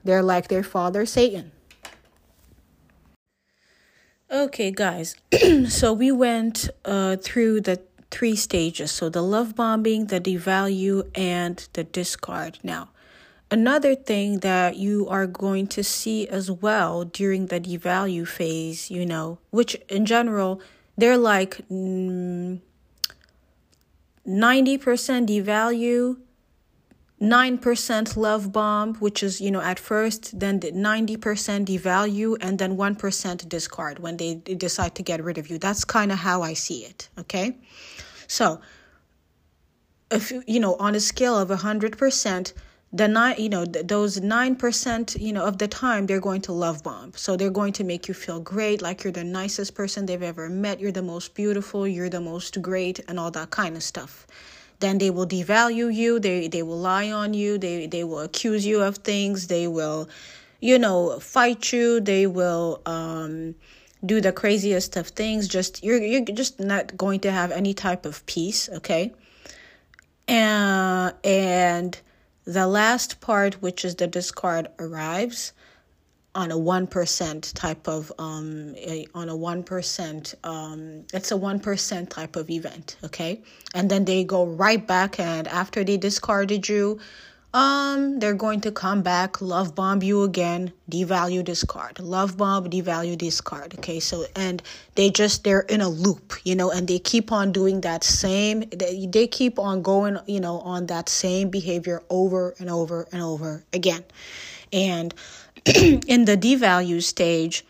They're 0.03 0.21
like 0.21 0.49
their 0.49 0.63
father 0.63 1.05
Satan. 1.05 1.53
Okay, 4.29 4.71
guys. 4.71 5.15
so 5.69 5.93
we 5.93 6.11
went 6.11 6.69
uh, 6.83 7.15
through 7.15 7.61
the 7.61 7.79
three 8.13 8.35
stages. 8.35 8.91
So 8.91 9.09
the 9.09 9.23
love 9.23 9.55
bombing, 9.55 10.05
the 10.07 10.21
devalue, 10.21 11.09
and 11.15 11.67
the 11.73 11.83
discard. 11.83 12.59
Now, 12.61 12.89
another 13.49 13.95
thing 13.95 14.39
that 14.39 14.77
you 14.77 15.07
are 15.09 15.25
going 15.25 15.65
to 15.67 15.83
see 15.83 16.27
as 16.27 16.51
well 16.51 17.05
during 17.05 17.47
the 17.47 17.59
devalue 17.59 18.27
phase, 18.27 18.91
you 18.91 19.03
know, 19.03 19.39
which 19.49 19.73
in 19.89 20.05
general, 20.05 20.61
they're 20.95 21.17
like 21.17 21.67
mm, 21.71 22.59
90% 24.27 25.27
devalue, 25.27 26.17
9% 27.23 28.17
love 28.17 28.51
bomb, 28.51 28.95
which 28.95 29.23
is, 29.23 29.39
you 29.39 29.49
know, 29.49 29.61
at 29.61 29.79
first, 29.79 30.37
then 30.37 30.59
the 30.59 30.73
90% 30.73 31.17
devalue, 31.65 32.35
and 32.41 32.59
then 32.59 32.75
1% 32.75 33.47
discard 33.47 33.99
when 33.99 34.17
they 34.17 34.35
decide 34.35 34.93
to 34.95 35.03
get 35.03 35.23
rid 35.23 35.37
of 35.37 35.49
you. 35.49 35.57
That's 35.57 35.85
kind 35.85 36.11
of 36.11 36.17
how 36.17 36.41
I 36.41 36.53
see 36.53 36.83
it, 36.83 37.07
okay? 37.17 37.57
So, 38.27 38.59
if 40.11 40.33
you 40.45 40.59
know, 40.59 40.75
on 40.75 40.95
a 40.95 40.99
scale 40.99 41.37
of 41.39 41.47
100%, 41.47 42.53
the 42.95 43.07
nine 43.07 43.35
you 43.39 43.49
know 43.49 43.65
those 43.65 44.19
9% 44.19 45.19
you 45.19 45.33
know 45.33 45.43
of 45.43 45.57
the 45.57 45.67
time 45.67 46.05
they're 46.05 46.21
going 46.21 46.41
to 46.41 46.53
love 46.53 46.83
bomb 46.83 47.11
so 47.15 47.35
they're 47.35 47.49
going 47.49 47.73
to 47.73 47.83
make 47.83 48.07
you 48.07 48.13
feel 48.13 48.39
great 48.39 48.83
like 48.83 49.03
you're 49.03 49.11
the 49.11 49.23
nicest 49.23 49.73
person 49.73 50.05
they've 50.05 50.21
ever 50.21 50.47
met 50.47 50.79
you're 50.79 50.91
the 50.91 51.01
most 51.01 51.33
beautiful 51.33 51.87
you're 51.87 52.09
the 52.09 52.21
most 52.21 52.61
great 52.61 52.99
and 53.07 53.19
all 53.19 53.31
that 53.31 53.49
kind 53.49 53.75
of 53.75 53.81
stuff 53.81 54.27
then 54.79 54.97
they 54.97 55.09
will 55.09 55.27
devalue 55.27 55.93
you 55.93 56.19
they 56.19 56.47
they 56.47 56.63
will 56.63 56.79
lie 56.79 57.11
on 57.11 57.33
you 57.33 57.57
they 57.57 57.87
they 57.87 58.03
will 58.03 58.19
accuse 58.19 58.65
you 58.65 58.81
of 58.81 58.97
things 58.97 59.47
they 59.47 59.67
will 59.67 60.09
you 60.59 60.77
know 60.79 61.19
fight 61.19 61.71
you 61.71 61.99
they 61.99 62.25
will 62.27 62.81
um 62.85 63.55
do 64.05 64.19
the 64.19 64.31
craziest 64.31 64.97
of 64.97 65.07
things 65.07 65.47
just 65.47 65.83
you're 65.83 66.01
you're 66.01 66.25
just 66.25 66.59
not 66.59 66.95
going 66.97 67.19
to 67.21 67.31
have 67.31 67.51
any 67.51 67.73
type 67.73 68.05
of 68.05 68.25
peace 68.25 68.69
okay? 68.69 69.13
And 70.27 71.13
and 71.23 71.99
the 72.45 72.67
last 72.67 73.21
part 73.21 73.61
which 73.61 73.85
is 73.85 73.95
the 73.95 74.07
discard 74.07 74.67
arrives 74.79 75.53
on 76.35 76.51
a 76.51 76.55
1% 76.55 77.53
type 77.53 77.87
of 77.87 78.11
um 78.17 78.75
a, 78.77 79.05
on 79.13 79.29
a 79.29 79.33
1% 79.33 80.35
um 80.43 81.05
it's 81.13 81.31
a 81.31 81.35
1% 81.35 82.09
type 82.09 82.35
of 82.35 82.49
event 82.49 82.97
okay? 83.03 83.41
And 83.75 83.89
then 83.89 84.05
they 84.05 84.23
go 84.23 84.45
right 84.45 84.85
back 84.85 85.19
and 85.19 85.47
after 85.47 85.83
they 85.83 85.97
discarded 85.97 86.67
you 86.67 86.99
um 87.53 88.17
they're 88.17 88.33
going 88.33 88.61
to 88.61 88.71
come 88.71 89.03
back 89.03 89.39
love 89.39 89.75
bomb 89.75 90.01
you 90.01 90.23
again 90.23 90.73
devalue 90.89 91.43
discard 91.43 91.99
love 91.99 92.35
bomb 92.35 92.67
devalue 92.67 93.15
discard 93.15 93.75
okay? 93.77 93.99
So 93.99 94.25
and 94.35 94.63
they 94.95 95.11
just 95.11 95.43
they're 95.43 95.59
in 95.61 95.81
a 95.81 95.89
loop 95.89 96.33
you 96.43 96.55
know 96.55 96.71
and 96.71 96.87
they 96.87 96.97
keep 96.97 97.31
on 97.31 97.51
doing 97.51 97.81
that 97.81 98.03
same 98.03 98.61
they, 98.71 99.05
they 99.05 99.27
keep 99.27 99.59
on 99.59 99.83
going 99.83 100.17
you 100.25 100.39
know 100.39 100.59
on 100.61 100.87
that 100.87 101.09
same 101.09 101.49
behavior 101.49 102.01
over 102.09 102.55
and 102.57 102.71
over 102.71 103.07
and 103.11 103.21
over 103.21 103.63
again. 103.71 104.03
And 104.71 105.13
in 106.07 106.25
the 106.25 106.35
devalue 106.35 107.01
stage, 107.01 107.65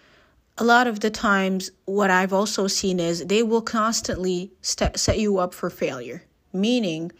a 0.57 0.63
lot 0.63 0.87
of 0.87 1.01
the 1.01 1.11
times, 1.11 1.69
what 1.85 2.09
I've 2.09 2.33
also 2.33 2.67
seen 2.67 2.99
is 2.99 3.25
they 3.25 3.43
will 3.43 3.61
constantly 3.61 4.51
st- 4.61 4.97
set 4.97 5.19
you 5.19 5.37
up 5.37 5.53
for 5.53 5.69
failure, 5.69 6.23
meaning 6.51 7.11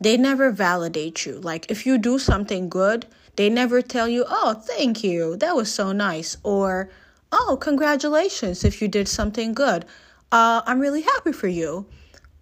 they 0.00 0.16
never 0.16 0.52
validate 0.52 1.26
you. 1.26 1.40
Like 1.40 1.68
if 1.68 1.84
you 1.84 1.98
do 1.98 2.18
something 2.20 2.68
good, 2.68 3.06
they 3.34 3.48
never 3.48 3.82
tell 3.82 4.08
you, 4.08 4.24
oh, 4.28 4.54
thank 4.54 5.02
you, 5.02 5.36
that 5.38 5.56
was 5.56 5.72
so 5.72 5.90
nice, 5.90 6.36
or 6.44 6.88
oh, 7.32 7.58
congratulations 7.60 8.64
if 8.64 8.80
you 8.80 8.86
did 8.86 9.08
something 9.08 9.52
good. 9.52 9.84
Uh, 10.30 10.62
I'm 10.64 10.78
really 10.78 11.02
happy 11.02 11.32
for 11.32 11.48
you. 11.48 11.86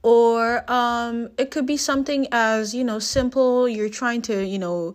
Or 0.03 0.71
um, 0.71 1.31
it 1.39 1.51
could 1.51 1.67
be 1.67 1.77
something 1.77 2.27
as, 2.33 2.75
you 2.75 2.85
know, 2.85 2.99
simple. 2.99 3.69
You're 3.69 3.91
trying 3.91 4.23
to, 4.23 4.45
you 4.45 4.59
know, 4.59 4.95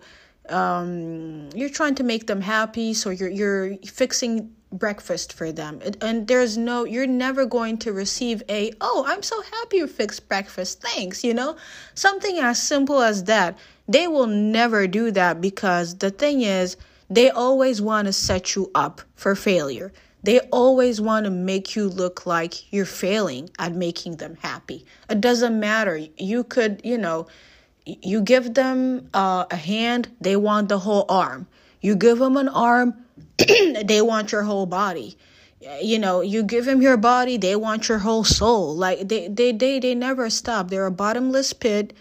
um, 0.49 1.49
you're 1.55 1.69
trying 1.69 1.95
to 1.95 2.03
make 2.03 2.27
them 2.27 2.41
happy 2.41 2.93
so 2.93 3.09
you're 3.09 3.29
you're 3.29 3.77
fixing 3.85 4.55
breakfast 4.71 5.33
for 5.33 5.51
them. 5.51 5.79
And 6.01 6.27
there's 6.27 6.57
no 6.57 6.83
you're 6.85 7.07
never 7.07 7.45
going 7.45 7.77
to 7.79 7.93
receive 7.93 8.43
a 8.49 8.71
oh 8.81 9.05
i'm 9.07 9.23
so 9.23 9.41
happy 9.41 9.77
you 9.77 9.87
fixed 9.87 10.27
breakfast. 10.27 10.81
Thanks 10.81 11.23
you 11.23 11.33
know? 11.33 11.55
Something 11.93 12.39
as 12.39 12.61
simple 12.61 13.01
as 13.01 13.23
that. 13.25 13.57
They 13.87 14.07
will 14.07 14.27
never 14.27 14.87
do 14.87 15.11
that 15.11 15.41
because 15.41 15.97
the 15.97 16.11
thing 16.11 16.41
is 16.41 16.77
they 17.09 17.29
always 17.29 17.81
want 17.81 18.07
to 18.07 18.13
set 18.13 18.55
you 18.55 18.71
up 18.73 19.01
for 19.15 19.35
failure. 19.35 19.93
They 20.23 20.39
always 20.51 20.99
want 20.99 21.25
to 21.25 21.31
make 21.31 21.75
you 21.75 21.87
look 21.87 22.25
like 22.25 22.73
you're 22.73 22.85
failing 22.85 23.51
at 23.59 23.75
making 23.75 24.17
them 24.17 24.37
happy. 24.41 24.83
It 25.07 25.21
doesn't 25.21 25.59
matter. 25.59 26.01
You 26.17 26.43
could 26.43 26.81
you 26.83 26.97
know 26.97 27.27
you 27.85 28.21
give 28.21 28.53
them 28.53 29.09
uh, 29.13 29.45
a 29.49 29.55
hand, 29.55 30.09
they 30.19 30.35
want 30.35 30.69
the 30.69 30.79
whole 30.79 31.05
arm. 31.07 31.47
You 31.81 31.95
give 31.95 32.17
them 32.17 32.35
an 32.35 32.49
arm, 32.49 32.95
they 33.37 34.01
want 34.01 34.31
your 34.31 34.43
whole 34.43 34.65
body. 34.65 35.17
You 35.81 35.99
know, 35.99 36.21
you 36.21 36.43
give 36.43 36.65
them 36.65 36.81
your 36.81 36.97
body, 36.97 37.37
they 37.37 37.55
want 37.55 37.87
your 37.87 37.99
whole 37.99 38.23
soul. 38.23 38.75
Like 38.75 39.07
they 39.07 39.27
they 39.27 39.51
they 39.51 39.79
they 39.79 39.95
never 39.95 40.29
stop. 40.29 40.69
They're 40.69 40.85
a 40.85 40.91
bottomless 40.91 41.53
pit. 41.53 41.93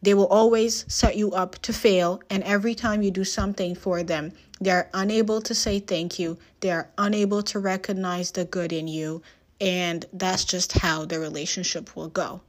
They 0.00 0.14
will 0.14 0.26
always 0.26 0.84
set 0.88 1.16
you 1.16 1.30
up 1.32 1.60
to 1.62 1.72
fail, 1.72 2.20
and 2.28 2.42
every 2.42 2.74
time 2.74 3.02
you 3.02 3.12
do 3.12 3.22
something 3.22 3.76
for 3.76 4.02
them, 4.02 4.32
they're 4.60 4.90
unable 4.92 5.40
to 5.42 5.54
say 5.54 5.78
thank 5.78 6.18
you. 6.18 6.38
They're 6.60 6.90
unable 6.98 7.42
to 7.44 7.60
recognize 7.60 8.32
the 8.32 8.44
good 8.44 8.72
in 8.72 8.88
you, 8.88 9.22
and 9.60 10.04
that's 10.12 10.44
just 10.44 10.72
how 10.72 11.04
the 11.04 11.20
relationship 11.20 11.94
will 11.94 12.08
go. 12.08 12.40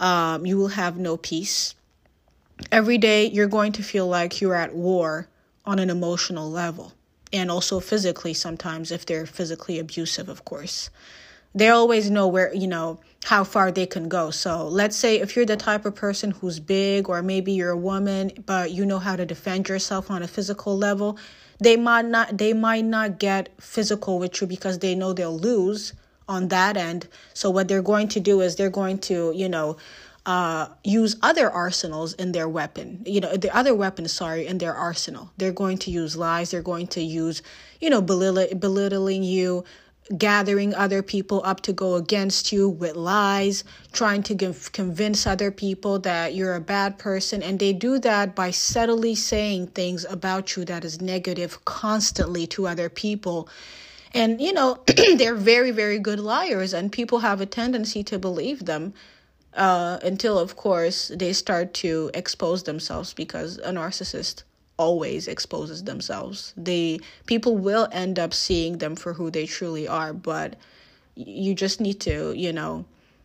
Um, 0.00 0.46
you 0.46 0.56
will 0.56 0.68
have 0.68 0.96
no 0.96 1.18
peace 1.18 1.74
every 2.72 2.98
day 2.98 3.26
you're 3.26 3.48
going 3.48 3.72
to 3.72 3.82
feel 3.82 4.06
like 4.06 4.40
you're 4.40 4.54
at 4.54 4.74
war 4.74 5.28
on 5.64 5.78
an 5.78 5.90
emotional 5.90 6.50
level 6.50 6.92
and 7.32 7.50
also 7.50 7.80
physically 7.80 8.34
sometimes 8.34 8.90
if 8.90 9.04
they're 9.06 9.26
physically 9.26 9.78
abusive 9.78 10.28
of 10.28 10.44
course. 10.44 10.90
They 11.54 11.68
always 11.68 12.10
know 12.10 12.28
where 12.28 12.54
you 12.54 12.66
know 12.66 13.00
how 13.24 13.42
far 13.42 13.72
they 13.72 13.86
can 13.86 14.08
go. 14.08 14.30
So 14.30 14.68
let's 14.68 14.96
say 14.96 15.18
if 15.18 15.34
you're 15.34 15.46
the 15.46 15.56
type 15.56 15.84
of 15.86 15.94
person 15.94 16.30
who's 16.30 16.60
big 16.60 17.08
or 17.08 17.22
maybe 17.22 17.52
you're 17.52 17.70
a 17.70 17.76
woman 17.76 18.32
but 18.46 18.70
you 18.70 18.84
know 18.86 18.98
how 18.98 19.16
to 19.16 19.26
defend 19.26 19.68
yourself 19.68 20.10
on 20.10 20.22
a 20.22 20.28
physical 20.28 20.76
level 20.76 21.18
they 21.60 21.76
might 21.76 22.04
not 22.04 22.38
they 22.38 22.52
might 22.52 22.84
not 22.84 23.18
get 23.18 23.48
physical 23.60 24.18
with 24.18 24.40
you 24.40 24.46
because 24.46 24.78
they 24.78 24.94
know 24.94 25.12
they'll 25.12 25.36
lose 25.36 25.92
on 26.28 26.48
that 26.48 26.76
end. 26.76 27.08
So 27.34 27.50
what 27.50 27.68
they're 27.68 27.82
going 27.82 28.08
to 28.08 28.20
do 28.20 28.40
is 28.42 28.56
they're 28.56 28.70
going 28.70 28.98
to 29.10 29.32
you 29.34 29.48
know 29.48 29.76
uh, 30.28 30.68
use 30.84 31.16
other 31.22 31.50
arsenals 31.50 32.12
in 32.12 32.32
their 32.32 32.46
weapon, 32.46 33.02
you 33.06 33.18
know, 33.18 33.34
the 33.34 33.50
other 33.56 33.74
weapons, 33.74 34.12
sorry, 34.12 34.46
in 34.46 34.58
their 34.58 34.74
arsenal. 34.74 35.30
They're 35.38 35.52
going 35.52 35.78
to 35.78 35.90
use 35.90 36.18
lies. 36.18 36.50
They're 36.50 36.60
going 36.60 36.88
to 36.88 37.00
use, 37.00 37.40
you 37.80 37.88
know, 37.88 38.02
belittling, 38.02 39.22
you, 39.22 39.64
gathering 40.18 40.74
other 40.74 41.02
people 41.02 41.40
up 41.46 41.62
to 41.62 41.72
go 41.72 41.94
against 41.94 42.52
you 42.52 42.68
with 42.68 42.94
lies, 42.94 43.64
trying 43.92 44.22
to 44.24 44.34
give, 44.34 44.70
convince 44.72 45.26
other 45.26 45.50
people 45.50 45.98
that 46.00 46.34
you're 46.34 46.56
a 46.56 46.60
bad 46.60 46.98
person. 46.98 47.42
And 47.42 47.58
they 47.58 47.72
do 47.72 47.98
that 48.00 48.34
by 48.34 48.50
subtly 48.50 49.14
saying 49.14 49.68
things 49.68 50.04
about 50.04 50.56
you 50.56 50.66
that 50.66 50.84
is 50.84 51.00
negative 51.00 51.64
constantly 51.64 52.46
to 52.48 52.66
other 52.66 52.90
people. 52.90 53.48
And, 54.12 54.42
you 54.42 54.52
know, 54.52 54.80
they're 55.16 55.34
very, 55.34 55.70
very 55.70 55.98
good 55.98 56.20
liars, 56.20 56.74
and 56.74 56.92
people 56.92 57.20
have 57.20 57.40
a 57.40 57.46
tendency 57.46 58.04
to 58.04 58.18
believe 58.18 58.66
them 58.66 58.92
uh, 59.58 59.98
until, 60.02 60.38
of 60.38 60.56
course, 60.56 61.08
they 61.08 61.32
start 61.32 61.74
to 61.74 62.10
expose 62.14 62.62
themselves 62.62 63.12
because 63.12 63.58
a 63.58 63.72
narcissist 63.72 64.44
always 64.78 65.26
exposes 65.26 65.82
themselves. 65.84 66.54
They 66.56 67.00
people 67.26 67.56
will 67.58 67.88
end 67.90 68.18
up 68.18 68.32
seeing 68.32 68.78
them 68.78 68.94
for 68.94 69.12
who 69.12 69.30
they 69.30 69.46
truly 69.46 69.88
are, 69.88 70.12
but 70.12 70.54
you 71.16 71.54
just 71.54 71.80
need 71.80 72.00
to, 72.02 72.32
you 72.36 72.52
know, 72.52 72.84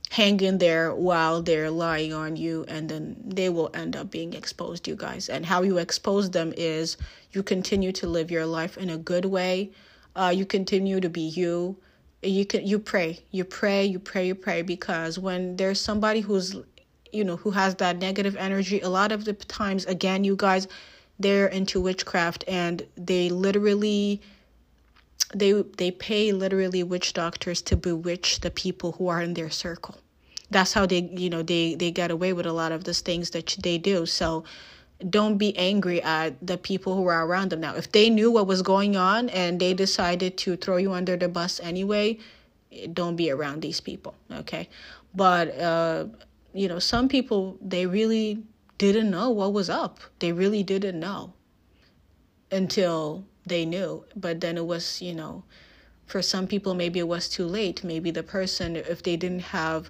hang 0.09 0.39
in 0.41 0.57
there 0.57 0.93
while 0.93 1.43
they're 1.43 1.69
lying 1.69 2.13
on 2.13 2.35
you 2.35 2.65
and 2.67 2.89
then 2.89 3.15
they 3.23 3.49
will 3.49 3.69
end 3.75 3.95
up 3.95 4.09
being 4.09 4.33
exposed 4.33 4.87
you 4.87 4.95
guys. 4.95 5.29
And 5.29 5.45
how 5.45 5.61
you 5.61 5.77
expose 5.77 6.31
them 6.31 6.53
is 6.57 6.97
you 7.31 7.43
continue 7.43 7.91
to 7.93 8.07
live 8.07 8.31
your 8.31 8.47
life 8.47 8.77
in 8.77 8.89
a 8.89 8.97
good 8.97 9.25
way. 9.25 9.71
Uh, 10.15 10.33
you 10.35 10.45
continue 10.45 10.99
to 10.99 11.09
be 11.09 11.21
you 11.21 11.77
you 12.23 12.45
can 12.45 12.65
you 12.65 12.79
pray 12.79 13.19
you 13.31 13.43
pray 13.43 13.85
you 13.85 13.99
pray 13.99 14.27
you 14.27 14.35
pray 14.35 14.61
because 14.61 15.19
when 15.19 15.55
there's 15.57 15.79
somebody 15.79 16.21
who's 16.21 16.55
you 17.11 17.23
know 17.23 17.35
who 17.37 17.51
has 17.51 17.75
that 17.75 17.97
negative 17.97 18.35
energy 18.37 18.79
a 18.81 18.89
lot 18.89 19.11
of 19.11 19.25
the 19.25 19.33
times 19.33 19.85
again 19.85 20.23
you 20.23 20.35
guys 20.35 20.67
they're 21.19 21.47
into 21.47 21.79
witchcraft 21.79 22.43
and 22.47 22.85
they 22.97 23.29
literally 23.29 24.21
they 25.35 25.51
they 25.77 25.91
pay 25.91 26.31
literally 26.31 26.83
witch 26.83 27.13
doctors 27.13 27.61
to 27.61 27.75
bewitch 27.75 28.41
the 28.41 28.51
people 28.51 28.93
who 28.93 29.07
are 29.07 29.21
in 29.21 29.33
their 29.33 29.49
circle. 29.49 29.97
That's 30.49 30.73
how 30.73 30.85
they 30.85 31.01
you 31.01 31.29
know 31.29 31.41
they 31.41 31.75
they 31.75 31.91
get 31.91 32.11
away 32.11 32.33
with 32.33 32.45
a 32.45 32.53
lot 32.53 32.71
of 32.71 32.83
these 32.83 33.01
things 33.01 33.31
that 33.31 33.55
they 33.61 33.77
do. 33.77 34.05
So 34.05 34.43
don't 35.09 35.37
be 35.37 35.55
angry 35.57 36.01
at 36.01 36.45
the 36.45 36.57
people 36.57 36.95
who 36.95 37.07
are 37.07 37.25
around 37.25 37.49
them 37.51 37.61
now. 37.61 37.75
If 37.75 37.91
they 37.91 38.09
knew 38.09 38.31
what 38.31 38.47
was 38.47 38.61
going 38.61 38.95
on 38.95 39.29
and 39.29 39.59
they 39.59 39.73
decided 39.73 40.37
to 40.39 40.55
throw 40.55 40.77
you 40.77 40.93
under 40.93 41.17
the 41.17 41.29
bus 41.29 41.59
anyway, 41.59 42.19
don't 42.93 43.15
be 43.15 43.29
around 43.29 43.61
these 43.61 43.79
people, 43.79 44.15
okay? 44.31 44.69
But 45.13 45.57
uh 45.59 46.05
you 46.53 46.67
know, 46.67 46.79
some 46.79 47.07
people 47.07 47.57
they 47.61 47.85
really 47.85 48.43
didn't 48.77 49.09
know 49.09 49.29
what 49.29 49.53
was 49.53 49.69
up. 49.69 49.99
They 50.19 50.31
really 50.31 50.63
didn't 50.63 50.99
know 50.99 51.33
until 52.51 53.25
they 53.45 53.65
knew. 53.65 54.05
But 54.15 54.41
then 54.41 54.57
it 54.57 54.65
was, 54.65 55.01
you 55.01 55.13
know, 55.13 55.43
for 56.05 56.21
some 56.21 56.47
people, 56.47 56.73
maybe 56.73 56.99
it 56.99 57.07
was 57.07 57.29
too 57.29 57.45
late. 57.45 57.83
Maybe 57.83 58.11
the 58.11 58.23
person, 58.23 58.75
if 58.75 59.01
they 59.03 59.15
didn't 59.15 59.39
have 59.39 59.89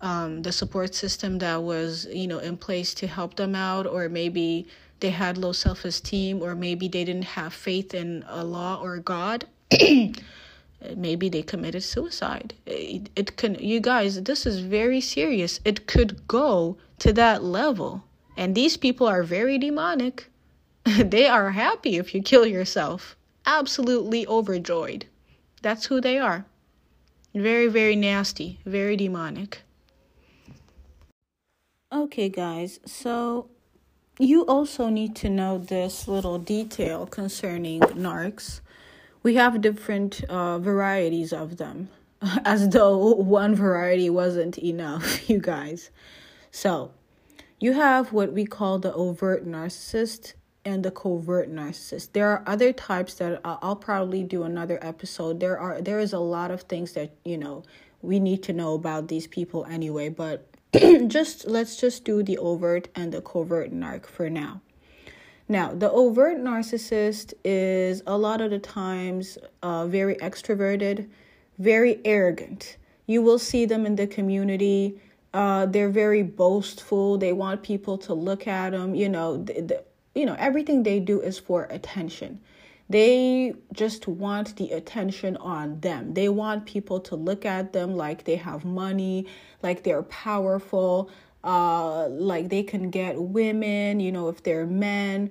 um, 0.00 0.42
the 0.42 0.52
support 0.52 0.94
system 0.94 1.38
that 1.38 1.62
was, 1.62 2.06
you 2.12 2.26
know, 2.26 2.38
in 2.38 2.56
place 2.56 2.94
to 2.94 3.06
help 3.06 3.34
them 3.36 3.54
out, 3.54 3.86
or 3.86 4.08
maybe 4.08 4.68
they 5.00 5.10
had 5.10 5.38
low 5.38 5.52
self 5.52 5.84
esteem, 5.84 6.42
or 6.42 6.54
maybe 6.54 6.88
they 6.88 7.04
didn't 7.04 7.36
have 7.36 7.52
faith 7.52 7.94
in 7.94 8.22
Allah 8.24 8.78
or 8.80 8.98
God. 8.98 9.46
maybe 10.96 11.28
they 11.28 11.42
committed 11.42 11.82
suicide. 11.82 12.54
It, 12.66 13.10
it 13.16 13.36
can, 13.36 13.56
you 13.56 13.80
guys, 13.80 14.22
this 14.22 14.46
is 14.46 14.60
very 14.60 15.00
serious. 15.00 15.60
It 15.64 15.86
could 15.86 16.26
go 16.28 16.76
to 17.00 17.12
that 17.14 17.42
level. 17.42 18.04
And 18.36 18.54
these 18.54 18.76
people 18.76 19.06
are 19.06 19.22
very 19.22 19.58
demonic. 19.58 20.30
they 20.84 21.26
are 21.26 21.50
happy 21.50 21.96
if 21.96 22.14
you 22.14 22.22
kill 22.22 22.46
yourself. 22.46 23.16
Absolutely 23.46 24.26
overjoyed. 24.26 25.06
That's 25.62 25.86
who 25.86 26.00
they 26.00 26.18
are. 26.18 26.44
Very, 27.34 27.66
very 27.66 27.96
nasty. 27.96 28.60
Very 28.64 28.96
demonic. 28.96 29.62
Okay, 31.90 32.28
guys, 32.28 32.80
so 32.84 33.48
you 34.18 34.44
also 34.44 34.90
need 34.90 35.16
to 35.16 35.30
know 35.30 35.56
this 35.56 36.06
little 36.06 36.38
detail 36.38 37.06
concerning 37.06 37.80
narcs. 37.80 38.60
We 39.22 39.36
have 39.36 39.62
different 39.62 40.22
uh, 40.24 40.58
varieties 40.58 41.32
of 41.32 41.56
them, 41.56 41.88
as 42.44 42.68
though 42.68 43.14
one 43.14 43.54
variety 43.54 44.10
wasn't 44.10 44.58
enough, 44.58 45.30
you 45.30 45.38
guys. 45.38 45.88
So, 46.50 46.90
you 47.58 47.72
have 47.72 48.12
what 48.12 48.34
we 48.34 48.44
call 48.44 48.78
the 48.78 48.92
overt 48.92 49.46
narcissist 49.46 50.34
and 50.66 50.84
the 50.84 50.90
covert 50.90 51.50
narcissist. 51.50 52.12
There 52.12 52.28
are 52.28 52.42
other 52.46 52.70
types 52.70 53.14
that 53.14 53.40
I'll 53.46 53.76
probably 53.76 54.24
do 54.24 54.42
another 54.42 54.78
episode. 54.82 55.40
There 55.40 55.58
are 55.58 55.80
there 55.80 56.00
is 56.00 56.12
a 56.12 56.18
lot 56.18 56.50
of 56.50 56.64
things 56.64 56.92
that, 56.92 57.12
you 57.24 57.38
know, 57.38 57.62
we 58.02 58.20
need 58.20 58.42
to 58.42 58.52
know 58.52 58.74
about 58.74 59.08
these 59.08 59.26
people 59.26 59.64
anyway, 59.64 60.10
but 60.10 60.46
just 61.08 61.46
let's 61.46 61.76
just 61.76 62.04
do 62.04 62.22
the 62.22 62.38
overt 62.38 62.88
and 62.94 63.12
the 63.12 63.20
covert 63.20 63.72
narc 63.72 64.06
for 64.06 64.28
now. 64.28 64.60
Now, 65.48 65.72
the 65.72 65.90
overt 65.90 66.36
narcissist 66.38 67.32
is 67.42 68.02
a 68.06 68.18
lot 68.18 68.42
of 68.42 68.50
the 68.50 68.58
times 68.58 69.38
uh, 69.62 69.86
very 69.86 70.16
extroverted, 70.16 71.08
very 71.58 72.00
arrogant. 72.04 72.76
You 73.06 73.22
will 73.22 73.38
see 73.38 73.64
them 73.64 73.86
in 73.86 73.96
the 73.96 74.06
community 74.06 75.00
uh, 75.34 75.66
they're 75.66 75.90
very 75.90 76.22
boastful. 76.22 77.18
They 77.18 77.32
want 77.32 77.62
people 77.62 77.98
to 77.98 78.14
look 78.14 78.46
at 78.46 78.70
them. 78.70 78.94
You 78.94 79.08
know, 79.08 79.36
the, 79.36 79.60
the, 79.60 79.84
you 80.14 80.26
know 80.26 80.36
everything 80.38 80.82
they 80.82 81.00
do 81.00 81.20
is 81.20 81.38
for 81.38 81.64
attention. 81.70 82.40
They 82.90 83.54
just 83.72 84.08
want 84.08 84.56
the 84.56 84.70
attention 84.72 85.36
on 85.36 85.80
them. 85.80 86.14
They 86.14 86.28
want 86.28 86.64
people 86.66 87.00
to 87.00 87.16
look 87.16 87.44
at 87.44 87.72
them 87.72 87.96
like 87.96 88.24
they 88.24 88.36
have 88.36 88.64
money, 88.64 89.26
like 89.62 89.82
they're 89.82 90.02
powerful, 90.04 91.10
uh, 91.44 92.08
like 92.08 92.48
they 92.48 92.62
can 92.62 92.90
get 92.90 93.20
women. 93.20 94.00
You 94.00 94.12
know, 94.12 94.28
if 94.28 94.42
they're 94.42 94.66
men 94.66 95.30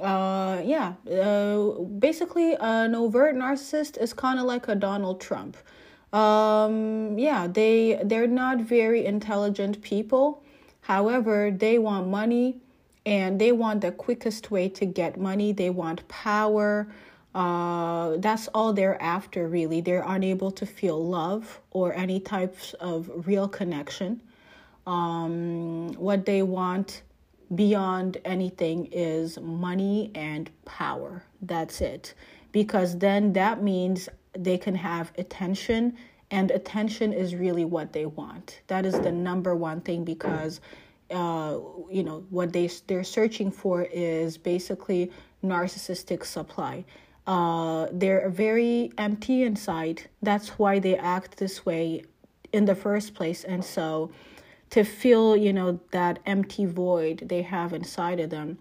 uh 0.00 0.62
yeah 0.64 0.94
uh 1.10 1.70
basically 1.98 2.54
an 2.60 2.94
overt 2.94 3.34
narcissist 3.34 4.00
is 4.00 4.12
kind 4.12 4.38
of 4.38 4.44
like 4.44 4.68
a 4.68 4.74
donald 4.74 5.20
trump 5.20 5.56
um 6.12 7.18
yeah 7.18 7.48
they 7.48 8.00
they're 8.04 8.28
not 8.28 8.60
very 8.60 9.04
intelligent 9.04 9.82
people 9.82 10.42
however 10.82 11.50
they 11.50 11.78
want 11.78 12.06
money 12.06 12.60
and 13.08 13.40
they 13.40 13.52
want 13.52 13.80
the 13.80 13.90
quickest 13.90 14.50
way 14.50 14.68
to 14.68 14.84
get 14.84 15.18
money. 15.18 15.50
They 15.50 15.70
want 15.70 16.06
power. 16.08 16.86
Uh 17.34 18.18
that's 18.18 18.48
all 18.48 18.72
they're 18.74 19.00
after 19.02 19.48
really. 19.48 19.80
They're 19.80 20.04
unable 20.06 20.50
to 20.60 20.66
feel 20.66 20.98
love 21.02 21.60
or 21.70 21.94
any 21.94 22.20
types 22.20 22.74
of 22.74 23.10
real 23.26 23.48
connection. 23.48 24.20
Um 24.86 25.94
what 25.94 26.26
they 26.26 26.42
want 26.42 27.02
beyond 27.54 28.18
anything 28.26 28.78
is 28.92 29.38
money 29.40 30.10
and 30.14 30.50
power. 30.66 31.24
That's 31.40 31.80
it. 31.80 32.12
Because 32.52 32.98
then 32.98 33.32
that 33.32 33.62
means 33.62 34.10
they 34.34 34.58
can 34.58 34.74
have 34.74 35.12
attention 35.16 35.96
and 36.30 36.50
attention 36.50 37.14
is 37.14 37.34
really 37.34 37.64
what 37.64 37.94
they 37.94 38.04
want. 38.04 38.60
That 38.66 38.84
is 38.84 39.00
the 39.00 39.12
number 39.12 39.54
one 39.56 39.80
thing 39.80 40.04
because 40.04 40.60
uh, 41.10 41.58
you 41.90 42.02
know 42.02 42.24
what 42.30 42.52
they 42.52 42.68
they're 42.86 43.04
searching 43.04 43.50
for 43.50 43.82
is 43.82 44.38
basically 44.38 45.10
narcissistic 45.42 46.24
supply. 46.24 46.84
Uh, 47.26 47.88
they're 47.92 48.30
very 48.30 48.90
empty 48.96 49.42
inside. 49.42 50.02
That's 50.22 50.58
why 50.58 50.78
they 50.78 50.96
act 50.96 51.36
this 51.36 51.66
way 51.66 52.04
in 52.52 52.64
the 52.64 52.74
first 52.74 53.14
place. 53.14 53.44
And 53.44 53.64
so 53.64 54.10
to 54.70 54.84
fill 54.84 55.36
you 55.36 55.52
know 55.52 55.80
that 55.92 56.18
empty 56.26 56.66
void 56.66 57.24
they 57.26 57.42
have 57.42 57.72
inside 57.72 58.20
of 58.20 58.30
them 58.30 58.58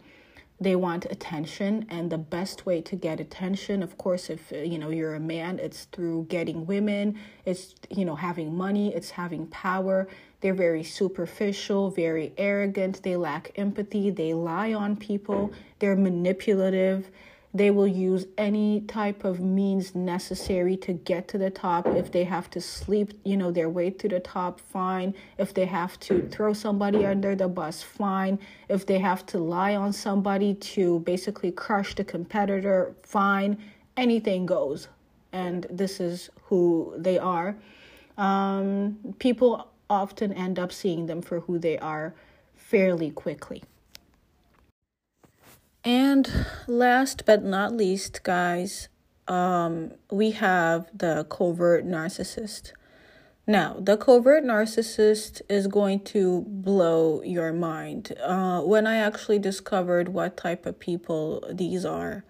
they 0.60 0.76
want 0.76 1.06
attention. 1.06 1.86
And 1.88 2.12
the 2.12 2.18
best 2.18 2.66
way 2.66 2.82
to 2.82 2.96
get 2.96 3.20
attention 3.20 3.84
of 3.84 3.98
course 3.98 4.30
if 4.30 4.52
you 4.52 4.78
know 4.80 4.90
you're 4.90 5.16
a 5.16 5.20
man 5.20 5.60
it's 5.60 5.86
through 5.86 6.28
getting 6.30 6.66
women 6.66 7.20
it's 7.46 7.76
you 7.90 8.06
know 8.06 8.16
having 8.16 8.56
money 8.56 8.94
it's 8.94 9.12
having 9.12 9.48
power 9.48 10.08
they're 10.48 10.54
very 10.54 10.84
superficial 10.84 11.90
very 11.92 12.32
arrogant 12.38 13.04
they 13.04 13.18
lack 13.18 13.52
empathy 13.58 14.10
they 14.10 14.34
lie 14.34 14.74
on 14.74 14.96
people 14.96 15.52
they're 15.80 15.94
manipulative 15.94 17.12
they 17.54 17.70
will 17.70 17.88
use 17.88 18.26
any 18.38 18.82
type 18.82 19.26
of 19.26 19.42
means 19.42 19.94
necessary 19.94 20.78
to 20.78 20.94
get 20.94 21.28
to 21.30 21.38
the 21.40 21.50
top. 21.50 21.88
If 21.88 22.12
they 22.12 22.24
have 22.26 22.52
to 22.52 22.62
sleep, 22.62 23.14
you 23.24 23.36
know, 23.36 23.52
their 23.52 23.70
way 23.70 23.90
to 23.90 24.08
the 24.08 24.20
top, 24.20 24.60
fine. 24.60 25.16
If 25.40 25.56
they 25.56 25.66
have 25.66 26.00
to 26.02 26.28
throw 26.28 26.54
somebody 26.54 27.06
under 27.06 27.36
the 27.36 27.48
bus, 27.48 27.82
fine. 27.82 28.38
If 28.70 28.86
they 28.86 29.00
have 29.00 29.26
to 29.28 29.40
lie 29.40 29.76
on 29.76 29.92
somebody 29.92 30.54
to 30.54 31.00
basically 31.00 31.52
crush 31.52 31.96
the 31.96 32.04
competitor, 32.04 32.94
fine. 33.02 33.58
Anything 33.96 34.46
goes. 34.46 34.90
And 35.32 35.66
this 35.72 36.00
is 36.00 36.30
who 36.44 36.94
they 36.96 37.18
are. 37.18 37.56
Um, 38.18 38.98
people 39.20 39.70
often 39.90 40.34
end 40.34 40.60
up 40.60 40.72
seeing 40.72 41.06
them 41.06 41.22
for 41.22 41.42
who 41.42 41.58
they 41.60 41.78
are 41.78 42.14
fairly 42.56 43.12
quickly. 43.12 43.64
And 45.84 46.46
last 46.68 47.24
but 47.26 47.44
not 47.44 47.74
least, 47.74 48.24
guys, 48.24 48.90
um, 49.28 49.92
we 50.12 50.32
have 50.32 50.90
the 50.94 51.26
covert 51.30 51.86
narcissist. 51.86 52.74
Now, 53.50 53.78
the 53.80 53.96
covert 53.96 54.44
narcissist 54.44 55.42
is 55.48 55.68
going 55.68 56.02
to 56.06 56.44
blow 56.48 57.22
your 57.22 57.54
mind. 57.54 58.14
Uh, 58.22 58.60
when 58.62 58.86
I 58.86 58.98
actually 58.98 59.40
discovered 59.40 60.10
what 60.10 60.36
type 60.36 60.66
of 60.66 60.78
people 60.78 61.42
these 61.50 61.86
are, 61.86 62.26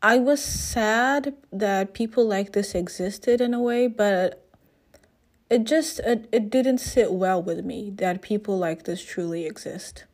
I 0.00 0.18
was 0.18 0.42
sad 0.42 1.34
that 1.52 1.92
people 1.92 2.24
like 2.24 2.52
this 2.52 2.74
existed 2.74 3.40
in 3.40 3.52
a 3.52 3.60
way, 3.60 3.88
but 3.88 4.48
it 5.50 5.64
just 5.64 5.98
it, 6.00 6.28
it 6.30 6.48
didn't 6.48 6.78
sit 6.78 7.12
well 7.12 7.42
with 7.42 7.64
me 7.64 7.90
that 7.96 8.22
people 8.22 8.56
like 8.56 8.84
this 8.84 9.04
truly 9.04 9.44
exist. 9.44 10.04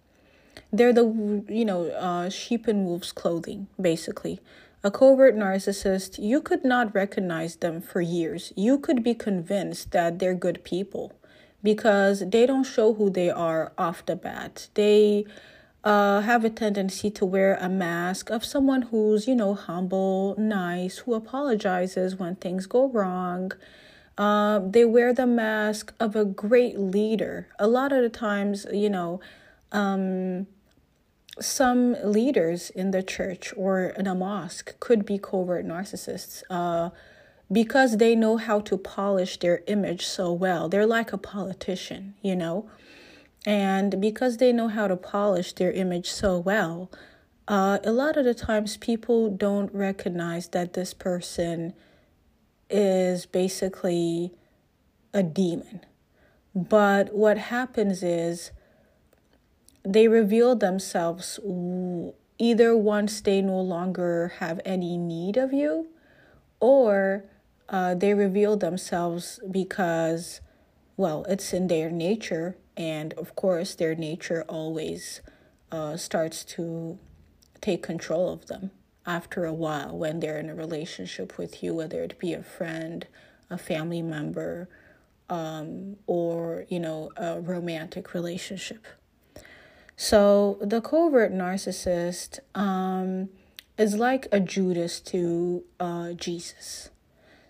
They're 0.72 0.92
the, 0.92 1.44
you 1.48 1.64
know, 1.64 1.90
uh, 1.90 2.28
sheep 2.28 2.66
in 2.66 2.84
wolf's 2.84 3.12
clothing, 3.12 3.68
basically. 3.80 4.40
A 4.82 4.90
covert 4.90 5.36
narcissist, 5.36 6.22
you 6.22 6.40
could 6.40 6.64
not 6.64 6.94
recognize 6.94 7.56
them 7.56 7.80
for 7.80 8.00
years. 8.00 8.52
You 8.56 8.78
could 8.78 9.02
be 9.02 9.14
convinced 9.14 9.92
that 9.92 10.18
they're 10.18 10.34
good 10.34 10.64
people 10.64 11.12
because 11.62 12.22
they 12.30 12.46
don't 12.46 12.64
show 12.64 12.94
who 12.94 13.10
they 13.10 13.30
are 13.30 13.72
off 13.76 14.06
the 14.06 14.16
bat. 14.16 14.68
They 14.74 15.24
uh, 15.84 16.20
have 16.22 16.44
a 16.44 16.50
tendency 16.50 17.10
to 17.10 17.24
wear 17.24 17.58
a 17.60 17.68
mask 17.68 18.30
of 18.30 18.44
someone 18.44 18.82
who's, 18.82 19.26
you 19.26 19.34
know, 19.34 19.54
humble, 19.54 20.34
nice, 20.38 20.98
who 20.98 21.14
apologizes 21.14 22.16
when 22.16 22.36
things 22.36 22.66
go 22.66 22.88
wrong. 22.88 23.52
Uh, 24.18 24.60
they 24.60 24.84
wear 24.84 25.12
the 25.12 25.26
mask 25.26 25.92
of 26.00 26.16
a 26.16 26.24
great 26.24 26.78
leader. 26.78 27.48
A 27.58 27.66
lot 27.66 27.92
of 27.92 28.02
the 28.02 28.08
times, 28.08 28.66
you 28.72 28.88
know, 28.88 29.20
um, 29.72 30.46
some 31.38 31.96
leaders 32.02 32.70
in 32.70 32.92
the 32.92 33.02
church 33.02 33.52
or 33.56 33.86
in 33.98 34.06
a 34.06 34.14
mosque 34.14 34.78
could 34.80 35.04
be 35.04 35.18
covert 35.18 35.66
narcissists 35.66 36.42
uh, 36.48 36.90
because 37.52 37.98
they 37.98 38.16
know 38.16 38.38
how 38.38 38.58
to 38.60 38.78
polish 38.78 39.38
their 39.38 39.62
image 39.66 40.06
so 40.06 40.32
well. 40.32 40.68
They're 40.68 40.86
like 40.86 41.12
a 41.12 41.18
politician, 41.18 42.14
you 42.22 42.34
know? 42.34 42.70
And 43.44 44.00
because 44.00 44.38
they 44.38 44.52
know 44.52 44.68
how 44.68 44.88
to 44.88 44.96
polish 44.96 45.52
their 45.52 45.70
image 45.70 46.10
so 46.10 46.38
well, 46.38 46.90
uh, 47.46 47.78
a 47.84 47.92
lot 47.92 48.16
of 48.16 48.24
the 48.24 48.34
times 48.34 48.76
people 48.76 49.30
don't 49.30 49.72
recognize 49.72 50.48
that 50.48 50.72
this 50.72 50.92
person 50.92 51.74
is 52.68 53.26
basically 53.26 54.32
a 55.12 55.22
demon. 55.22 55.80
But 56.54 57.14
what 57.14 57.38
happens 57.38 58.02
is 58.02 58.50
they 59.84 60.08
reveal 60.08 60.56
themselves 60.56 61.38
either 62.38 62.76
once 62.76 63.20
they 63.20 63.40
no 63.40 63.60
longer 63.60 64.34
have 64.38 64.60
any 64.64 64.96
need 64.96 65.36
of 65.36 65.52
you, 65.52 65.88
or 66.60 67.24
uh, 67.68 67.94
they 67.94 68.14
reveal 68.14 68.56
themselves 68.56 69.40
because, 69.50 70.40
well, 70.96 71.24
it's 71.28 71.52
in 71.52 71.66
their 71.68 71.90
nature, 71.90 72.56
and 72.76 73.12
of 73.14 73.36
course, 73.36 73.74
their 73.74 73.94
nature 73.94 74.44
always 74.48 75.20
uh, 75.70 75.96
starts 75.96 76.44
to 76.44 76.98
take 77.60 77.82
control 77.82 78.32
of 78.32 78.46
them 78.46 78.70
after 79.06 79.44
a 79.44 79.52
while 79.52 79.96
when 79.96 80.20
they're 80.20 80.38
in 80.38 80.50
a 80.50 80.54
relationship 80.54 81.38
with 81.38 81.62
you, 81.62 81.74
whether 81.74 82.02
it 82.02 82.18
be 82.18 82.34
a 82.34 82.42
friend, 82.42 83.06
a 83.48 83.56
family 83.56 84.02
member, 84.02 84.68
um, 85.28 85.96
or 86.06 86.66
you 86.68 86.80
know, 86.80 87.10
a 87.16 87.40
romantic 87.40 88.14
relationship. 88.14 88.86
So 89.96 90.58
the 90.60 90.80
covert 90.80 91.32
narcissist 91.32 92.40
um, 92.54 93.30
is 93.78 93.94
like 93.94 94.28
a 94.30 94.40
Judas 94.40 95.00
to 95.00 95.64
uh, 95.80 96.12
Jesus. 96.12 96.90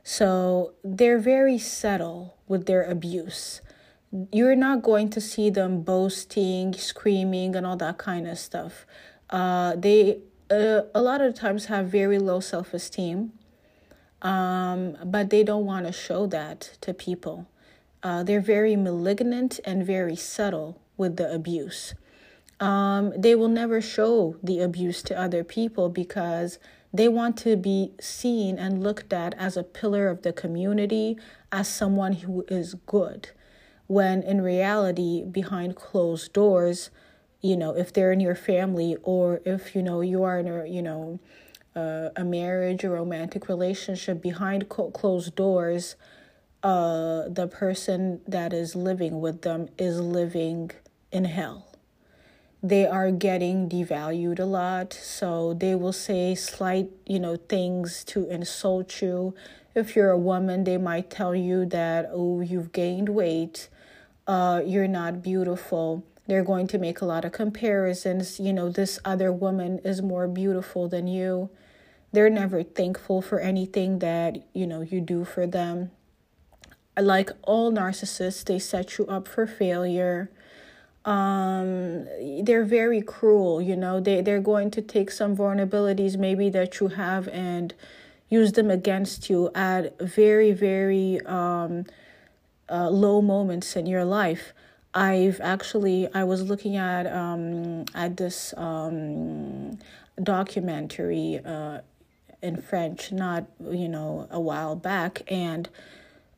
So 0.04 0.74
they're 0.84 1.18
very 1.18 1.58
subtle 1.58 2.36
with 2.46 2.66
their 2.66 2.84
abuse. 2.84 3.60
You're 4.30 4.54
not 4.54 4.82
going 4.82 5.10
to 5.10 5.20
see 5.20 5.50
them 5.50 5.82
boasting, 5.82 6.72
screaming, 6.74 7.56
and 7.56 7.66
all 7.66 7.76
that 7.78 7.98
kind 7.98 8.28
of 8.28 8.38
stuff. 8.38 8.86
Uh, 9.28 9.74
they 9.74 10.20
uh, 10.50 10.82
a 10.94 11.02
lot 11.02 11.20
of 11.20 11.34
times 11.34 11.66
have 11.66 11.86
very 11.86 12.18
low 12.18 12.40
self 12.40 12.74
esteem, 12.74 13.32
um, 14.22 14.96
but 15.04 15.30
they 15.30 15.42
don't 15.42 15.64
want 15.64 15.86
to 15.86 15.92
show 15.92 16.26
that 16.26 16.76
to 16.80 16.94
people. 16.94 17.46
Uh, 18.02 18.22
they're 18.22 18.40
very 18.40 18.76
malignant 18.76 19.58
and 19.64 19.84
very 19.84 20.16
subtle 20.16 20.80
with 20.96 21.16
the 21.16 21.32
abuse 21.32 21.94
um, 22.60 23.12
they 23.16 23.34
will 23.34 23.48
never 23.48 23.80
show 23.80 24.36
the 24.42 24.60
abuse 24.60 25.02
to 25.02 25.18
other 25.18 25.44
people 25.44 25.88
because 25.88 26.58
they 26.92 27.08
want 27.08 27.36
to 27.38 27.56
be 27.56 27.92
seen 28.00 28.58
and 28.58 28.82
looked 28.82 29.12
at 29.12 29.34
as 29.34 29.56
a 29.56 29.62
pillar 29.62 30.08
of 30.08 30.22
the 30.22 30.32
community, 30.32 31.18
as 31.52 31.68
someone 31.68 32.14
who 32.14 32.44
is 32.48 32.74
good. 32.86 33.30
When 33.86 34.22
in 34.22 34.40
reality, 34.40 35.22
behind 35.24 35.76
closed 35.76 36.32
doors, 36.32 36.90
you 37.46 37.56
know, 37.56 37.76
if 37.76 37.92
they're 37.92 38.10
in 38.10 38.20
your 38.20 38.34
family 38.34 38.96
or 39.02 39.40
if, 39.44 39.76
you 39.76 39.82
know, 39.82 40.00
you 40.00 40.24
are 40.24 40.38
in 40.38 40.48
a, 40.48 40.66
you 40.66 40.82
know, 40.82 41.20
uh, 41.76 42.08
a 42.16 42.24
marriage 42.24 42.84
or 42.84 42.90
romantic 42.90 43.48
relationship 43.48 44.20
behind 44.20 44.68
closed 44.68 45.36
doors, 45.36 45.94
uh, 46.62 47.28
the 47.28 47.46
person 47.46 48.20
that 48.26 48.52
is 48.52 48.74
living 48.74 49.20
with 49.20 49.42
them 49.42 49.68
is 49.78 50.00
living 50.00 50.72
in 51.12 51.24
hell. 51.24 51.68
They 52.62 52.84
are 52.84 53.12
getting 53.12 53.68
devalued 53.68 54.40
a 54.40 54.44
lot 54.44 54.92
so 54.92 55.54
they 55.54 55.76
will 55.76 55.92
say 55.92 56.34
slight 56.34 56.90
you 57.06 57.20
know 57.20 57.36
things 57.36 58.02
to 58.04 58.28
insult 58.28 59.00
you. 59.00 59.34
If 59.74 59.94
you're 59.94 60.10
a 60.10 60.18
woman 60.18 60.64
they 60.64 60.78
might 60.78 61.10
tell 61.10 61.34
you 61.34 61.66
that 61.66 62.08
oh 62.10 62.40
you've 62.40 62.72
gained 62.72 63.10
weight. 63.10 63.68
Uh, 64.26 64.60
you're 64.66 64.88
not 64.88 65.22
beautiful 65.22 66.02
they're 66.26 66.44
going 66.44 66.66
to 66.68 66.78
make 66.78 67.00
a 67.00 67.04
lot 67.04 67.24
of 67.24 67.32
comparisons. 67.32 68.40
You 68.40 68.52
know 68.52 68.68
this 68.68 68.98
other 69.04 69.32
woman 69.32 69.78
is 69.84 70.02
more 70.02 70.26
beautiful 70.26 70.88
than 70.88 71.06
you. 71.06 71.50
They're 72.12 72.30
never 72.30 72.62
thankful 72.62 73.22
for 73.22 73.40
anything 73.40 74.00
that 74.00 74.38
you 74.52 74.66
know 74.66 74.80
you 74.80 75.00
do 75.00 75.24
for 75.24 75.46
them. 75.46 75.90
Like 76.98 77.30
all 77.42 77.70
narcissists 77.70 78.44
they 78.44 78.58
set 78.58 78.98
you 78.98 79.06
up 79.06 79.28
for 79.28 79.46
failure. 79.46 80.30
Um, 81.04 82.06
they're 82.42 82.64
very 82.64 83.00
cruel 83.02 83.62
you 83.62 83.76
know. 83.76 84.00
They, 84.00 84.20
they're 84.20 84.40
going 84.40 84.72
to 84.72 84.82
take 84.82 85.10
some 85.12 85.36
vulnerabilities 85.36 86.16
maybe 86.16 86.50
that 86.50 86.80
you 86.80 86.88
have 86.88 87.28
and 87.28 87.74
use 88.28 88.52
them 88.52 88.70
against 88.72 89.30
you 89.30 89.50
at 89.54 89.96
very 90.00 90.50
very 90.50 91.20
um, 91.26 91.84
uh, 92.68 92.88
low 92.90 93.22
moments 93.22 93.76
in 93.76 93.86
your 93.86 94.04
life 94.04 94.52
i've 94.96 95.40
actually 95.40 96.08
i 96.14 96.24
was 96.24 96.42
looking 96.42 96.76
at 96.76 97.06
um, 97.06 97.84
at 97.94 98.16
this 98.16 98.52
um, 98.56 99.78
documentary 100.22 101.40
uh, 101.44 101.78
in 102.42 102.56
french 102.60 103.12
not 103.12 103.46
you 103.70 103.88
know 103.88 104.26
a 104.30 104.40
while 104.40 104.74
back 104.74 105.22
and 105.28 105.68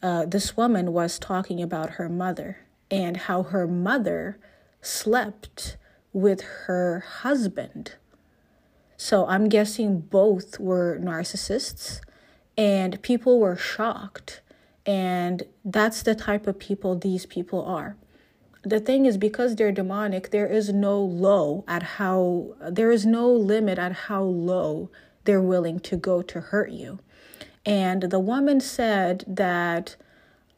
uh, 0.02 0.24
this 0.26 0.56
woman 0.56 0.92
was 0.92 1.18
talking 1.18 1.62
about 1.62 1.90
her 1.90 2.08
mother 2.08 2.58
and 2.90 3.16
how 3.16 3.42
her 3.42 3.66
mother 3.66 4.38
slept 4.80 5.76
with 6.12 6.42
her 6.66 7.00
husband. 7.00 7.94
So 8.96 9.26
I'm 9.26 9.48
guessing 9.48 10.00
both 10.00 10.58
were 10.58 10.98
narcissists 11.00 12.00
and 12.56 13.00
people 13.02 13.38
were 13.38 13.56
shocked. 13.56 14.40
And 14.86 15.42
that's 15.64 16.02
the 16.02 16.14
type 16.14 16.46
of 16.46 16.58
people 16.58 16.96
these 16.96 17.26
people 17.26 17.64
are. 17.64 17.96
The 18.62 18.80
thing 18.80 19.06
is, 19.06 19.16
because 19.16 19.56
they're 19.56 19.72
demonic, 19.72 20.30
there 20.30 20.46
is 20.46 20.72
no 20.72 21.00
low 21.00 21.64
at 21.68 21.82
how, 21.82 22.54
there 22.68 22.90
is 22.90 23.06
no 23.06 23.30
limit 23.30 23.78
at 23.78 23.92
how 23.92 24.22
low 24.22 24.90
they're 25.24 25.40
willing 25.40 25.78
to 25.80 25.96
go 25.96 26.22
to 26.22 26.40
hurt 26.40 26.70
you. 26.70 26.98
And 27.64 28.04
the 28.04 28.18
woman 28.18 28.60
said 28.60 29.24
that 29.26 29.96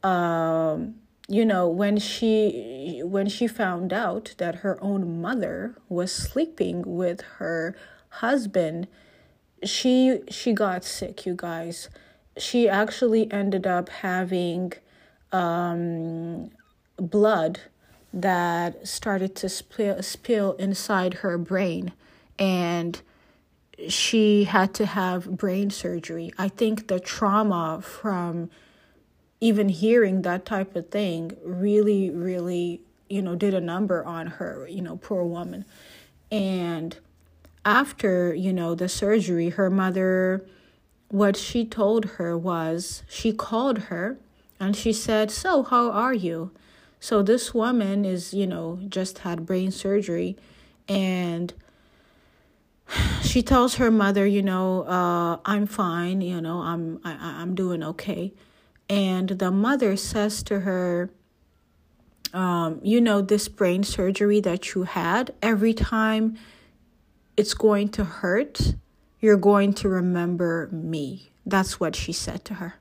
um, 0.03 0.95
you 1.27 1.45
know 1.45 1.67
when 1.67 1.97
she 1.97 3.01
when 3.05 3.27
she 3.29 3.47
found 3.47 3.93
out 3.93 4.33
that 4.37 4.55
her 4.55 4.77
own 4.83 5.21
mother 5.21 5.75
was 5.87 6.11
sleeping 6.11 6.83
with 6.85 7.21
her 7.37 7.75
husband 8.09 8.87
she 9.63 10.19
she 10.29 10.51
got 10.51 10.83
sick 10.83 11.25
you 11.25 11.33
guys 11.35 11.89
she 12.37 12.67
actually 12.67 13.31
ended 13.31 13.65
up 13.65 13.87
having 13.89 14.73
um, 15.31 16.49
blood 16.97 17.61
that 18.13 18.87
started 18.87 19.35
to 19.35 19.49
spill, 19.49 20.01
spill 20.03 20.53
inside 20.53 21.15
her 21.15 21.37
brain 21.37 21.93
and 22.37 23.01
she 23.87 24.43
had 24.43 24.73
to 24.73 24.85
have 24.85 25.37
brain 25.37 25.69
surgery 25.69 26.31
i 26.37 26.47
think 26.47 26.87
the 26.87 26.99
trauma 26.99 27.81
from 27.81 28.49
even 29.41 29.69
hearing 29.69 30.21
that 30.21 30.45
type 30.45 30.75
of 30.75 30.89
thing 30.89 31.35
really, 31.43 32.11
really, 32.11 32.79
you 33.09 33.21
know, 33.21 33.35
did 33.35 33.55
a 33.55 33.59
number 33.59 34.05
on 34.05 34.27
her, 34.27 34.67
you 34.69 34.81
know, 34.81 34.97
poor 34.97 35.25
woman. 35.25 35.65
And 36.31 36.95
after, 37.65 38.33
you 38.33 38.53
know, 38.53 38.75
the 38.75 38.87
surgery, 38.87 39.49
her 39.49 39.69
mother, 39.69 40.45
what 41.09 41.35
she 41.35 41.65
told 41.65 42.05
her 42.05 42.37
was 42.37 43.01
she 43.09 43.33
called 43.33 43.79
her 43.89 44.17
and 44.59 44.75
she 44.75 44.93
said, 44.93 45.31
So, 45.31 45.63
how 45.63 45.91
are 45.91 46.13
you? 46.13 46.51
So, 47.03 47.23
this 47.23 47.51
woman 47.51 48.05
is, 48.05 48.31
you 48.31 48.45
know, 48.45 48.79
just 48.87 49.17
had 49.19 49.43
brain 49.43 49.71
surgery 49.71 50.37
and 50.87 51.51
she 53.23 53.41
tells 53.41 53.75
her 53.75 53.89
mother, 53.89 54.25
you 54.27 54.43
know, 54.43 54.83
uh, 54.83 55.39
I'm 55.43 55.65
fine, 55.65 56.21
you 56.21 56.39
know, 56.39 56.59
I'm 56.59 57.01
I, 57.03 57.41
I'm 57.41 57.55
doing 57.55 57.81
okay. 57.83 58.33
And 58.87 59.29
the 59.29 59.49
mother 59.49 59.97
says 59.97 60.43
to 60.43 60.59
her, 60.59 61.09
um, 62.35 62.79
You 62.83 63.01
know, 63.01 63.21
this 63.21 63.47
brain 63.47 63.83
surgery 63.83 64.39
that 64.41 64.75
you 64.75 64.83
had, 64.83 65.33
every 65.41 65.73
time 65.73 66.37
it's 67.35 67.55
going 67.55 67.89
to 67.89 68.03
hurt, 68.03 68.75
you're 69.19 69.37
going 69.37 69.73
to 69.73 69.89
remember 69.89 70.69
me. 70.71 71.31
That's 71.47 71.79
what 71.79 71.95
she 71.95 72.13
said 72.13 72.45
to 72.45 72.53
her. 72.55 72.75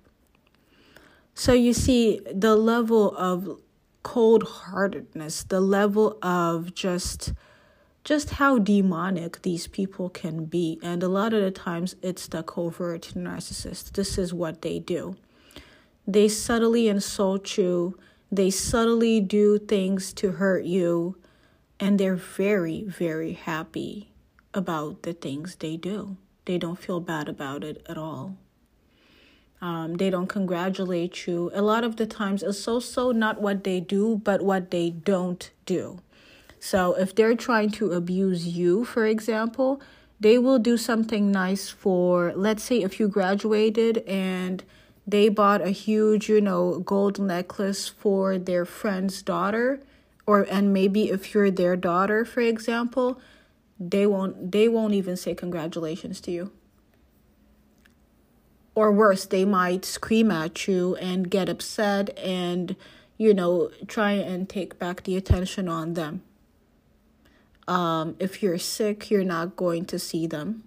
So 1.34 1.54
you 1.54 1.72
see, 1.72 2.20
the 2.30 2.54
level 2.54 3.16
of 3.16 3.58
cold 4.02 4.42
heartedness, 4.44 5.42
the 5.44 5.60
level 5.60 6.18
of 6.22 6.74
just 6.74 7.32
just 8.04 8.30
how 8.30 8.58
demonic 8.58 9.42
these 9.42 9.66
people 9.66 10.08
can 10.08 10.46
be. 10.46 10.78
And 10.82 11.02
a 11.02 11.08
lot 11.08 11.34
of 11.34 11.42
the 11.42 11.50
times 11.50 11.96
it's 12.02 12.26
the 12.28 12.42
covert 12.42 13.12
narcissist. 13.14 13.92
This 13.92 14.16
is 14.18 14.32
what 14.32 14.62
they 14.62 14.78
do. 14.78 15.16
They 16.06 16.28
subtly 16.28 16.88
insult 16.88 17.58
you, 17.58 17.98
they 18.32 18.50
subtly 18.50 19.20
do 19.20 19.58
things 19.58 20.12
to 20.14 20.32
hurt 20.32 20.64
you. 20.64 21.16
and 21.78 21.98
they're 21.98 22.16
very, 22.16 22.84
very 22.84 23.32
happy 23.32 24.12
about 24.52 25.02
the 25.02 25.12
things 25.14 25.56
they 25.56 25.76
do. 25.76 26.16
They 26.44 26.58
don't 26.58 26.78
feel 26.78 27.00
bad 27.00 27.28
about 27.28 27.64
it 27.64 27.84
at 27.88 27.96
all. 27.96 28.36
Um, 29.62 29.94
they 29.94 30.08
don't 30.08 30.26
congratulate 30.26 31.26
you. 31.26 31.50
A 31.54 31.60
lot 31.60 31.84
of 31.84 31.96
the 31.96 32.06
times, 32.06 32.42
it's 32.42 32.58
so 32.58 32.80
so 32.80 33.12
not 33.12 33.40
what 33.40 33.64
they 33.64 33.80
do, 33.80 34.16
but 34.16 34.40
what 34.42 34.70
they 34.70 34.90
don't 34.90 35.50
do. 35.66 36.00
So 36.58 36.94
if 36.94 37.14
they're 37.14 37.36
trying 37.36 37.70
to 37.72 37.92
abuse 37.92 38.46
you, 38.46 38.84
for 38.84 39.06
example, 39.06 39.80
they 40.18 40.38
will 40.38 40.58
do 40.58 40.76
something 40.76 41.30
nice 41.30 41.68
for, 41.70 42.32
let's 42.36 42.62
say, 42.62 42.82
if 42.82 43.00
you 43.00 43.08
graduated 43.08 43.98
and 44.06 44.62
they 45.06 45.28
bought 45.28 45.62
a 45.62 45.70
huge, 45.70 46.28
you 46.28 46.40
know, 46.40 46.78
gold 46.80 47.18
necklace 47.18 47.88
for 47.88 48.38
their 48.38 48.64
friend's 48.64 49.22
daughter, 49.22 49.80
or 50.26 50.42
and 50.42 50.72
maybe 50.72 51.10
if 51.10 51.34
you're 51.34 51.50
their 51.50 51.76
daughter, 51.76 52.24
for 52.24 52.40
example, 52.40 53.20
they 53.78 54.06
won't 54.06 54.52
they 54.52 54.68
won't 54.68 54.94
even 54.94 55.16
say 55.16 55.34
congratulations 55.34 56.20
to 56.20 56.30
you 56.30 56.52
or 58.80 58.90
worse, 58.90 59.26
they 59.26 59.44
might 59.44 59.84
scream 59.84 60.30
at 60.30 60.66
you 60.66 60.96
and 60.96 61.30
get 61.30 61.50
upset 61.50 62.16
and, 62.18 62.74
you 63.18 63.34
know, 63.34 63.70
try 63.86 64.12
and 64.12 64.48
take 64.48 64.78
back 64.78 65.02
the 65.02 65.18
attention 65.18 65.68
on 65.68 65.92
them. 65.92 66.22
Um, 67.68 68.16
if 68.18 68.42
you're 68.42 68.56
sick, 68.56 69.10
you're 69.10 69.22
not 69.22 69.54
going 69.54 69.84
to 69.84 69.98
see 69.98 70.26
them. 70.26 70.64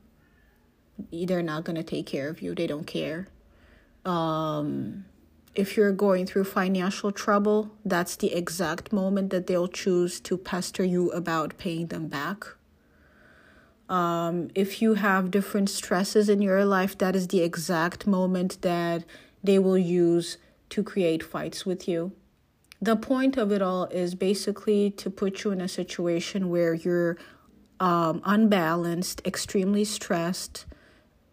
They're 1.11 1.41
not 1.41 1.63
going 1.63 1.75
to 1.75 1.83
take 1.83 2.05
care 2.05 2.29
of 2.29 2.39
you. 2.39 2.53
They 2.53 2.67
don't 2.67 2.85
care. 2.85 3.29
Um, 4.05 5.05
if 5.55 5.75
you're 5.75 5.91
going 5.91 6.27
through 6.27 6.43
financial 6.43 7.11
trouble, 7.11 7.71
that's 7.83 8.15
the 8.15 8.31
exact 8.31 8.93
moment 8.93 9.31
that 9.31 9.47
they'll 9.47 9.67
choose 9.67 10.19
to 10.19 10.37
pester 10.37 10.83
you 10.83 11.09
about 11.11 11.57
paying 11.57 11.87
them 11.87 12.09
back. 12.09 12.45
Um, 13.93 14.49
if 14.55 14.81
you 14.81 14.95
have 14.95 15.29
different 15.29 15.69
stresses 15.69 16.27
in 16.27 16.41
your 16.41 16.65
life, 16.65 16.97
that 16.97 17.15
is 17.15 17.27
the 17.27 17.41
exact 17.41 18.07
moment 18.07 18.59
that 18.63 19.03
they 19.43 19.59
will 19.59 19.77
use 19.77 20.37
to 20.69 20.81
create 20.81 21.21
fights 21.21 21.63
with 21.63 21.87
you. 21.87 22.11
The 22.81 22.95
point 22.95 23.37
of 23.37 23.51
it 23.51 23.61
all 23.61 23.85
is 23.85 24.15
basically 24.15 24.89
to 25.01 25.11
put 25.11 25.43
you 25.43 25.51
in 25.51 25.61
a 25.61 25.67
situation 25.67 26.49
where 26.49 26.73
you're 26.73 27.17
um, 27.79 28.23
unbalanced, 28.25 29.21
extremely 29.25 29.85
stressed, 29.85 30.65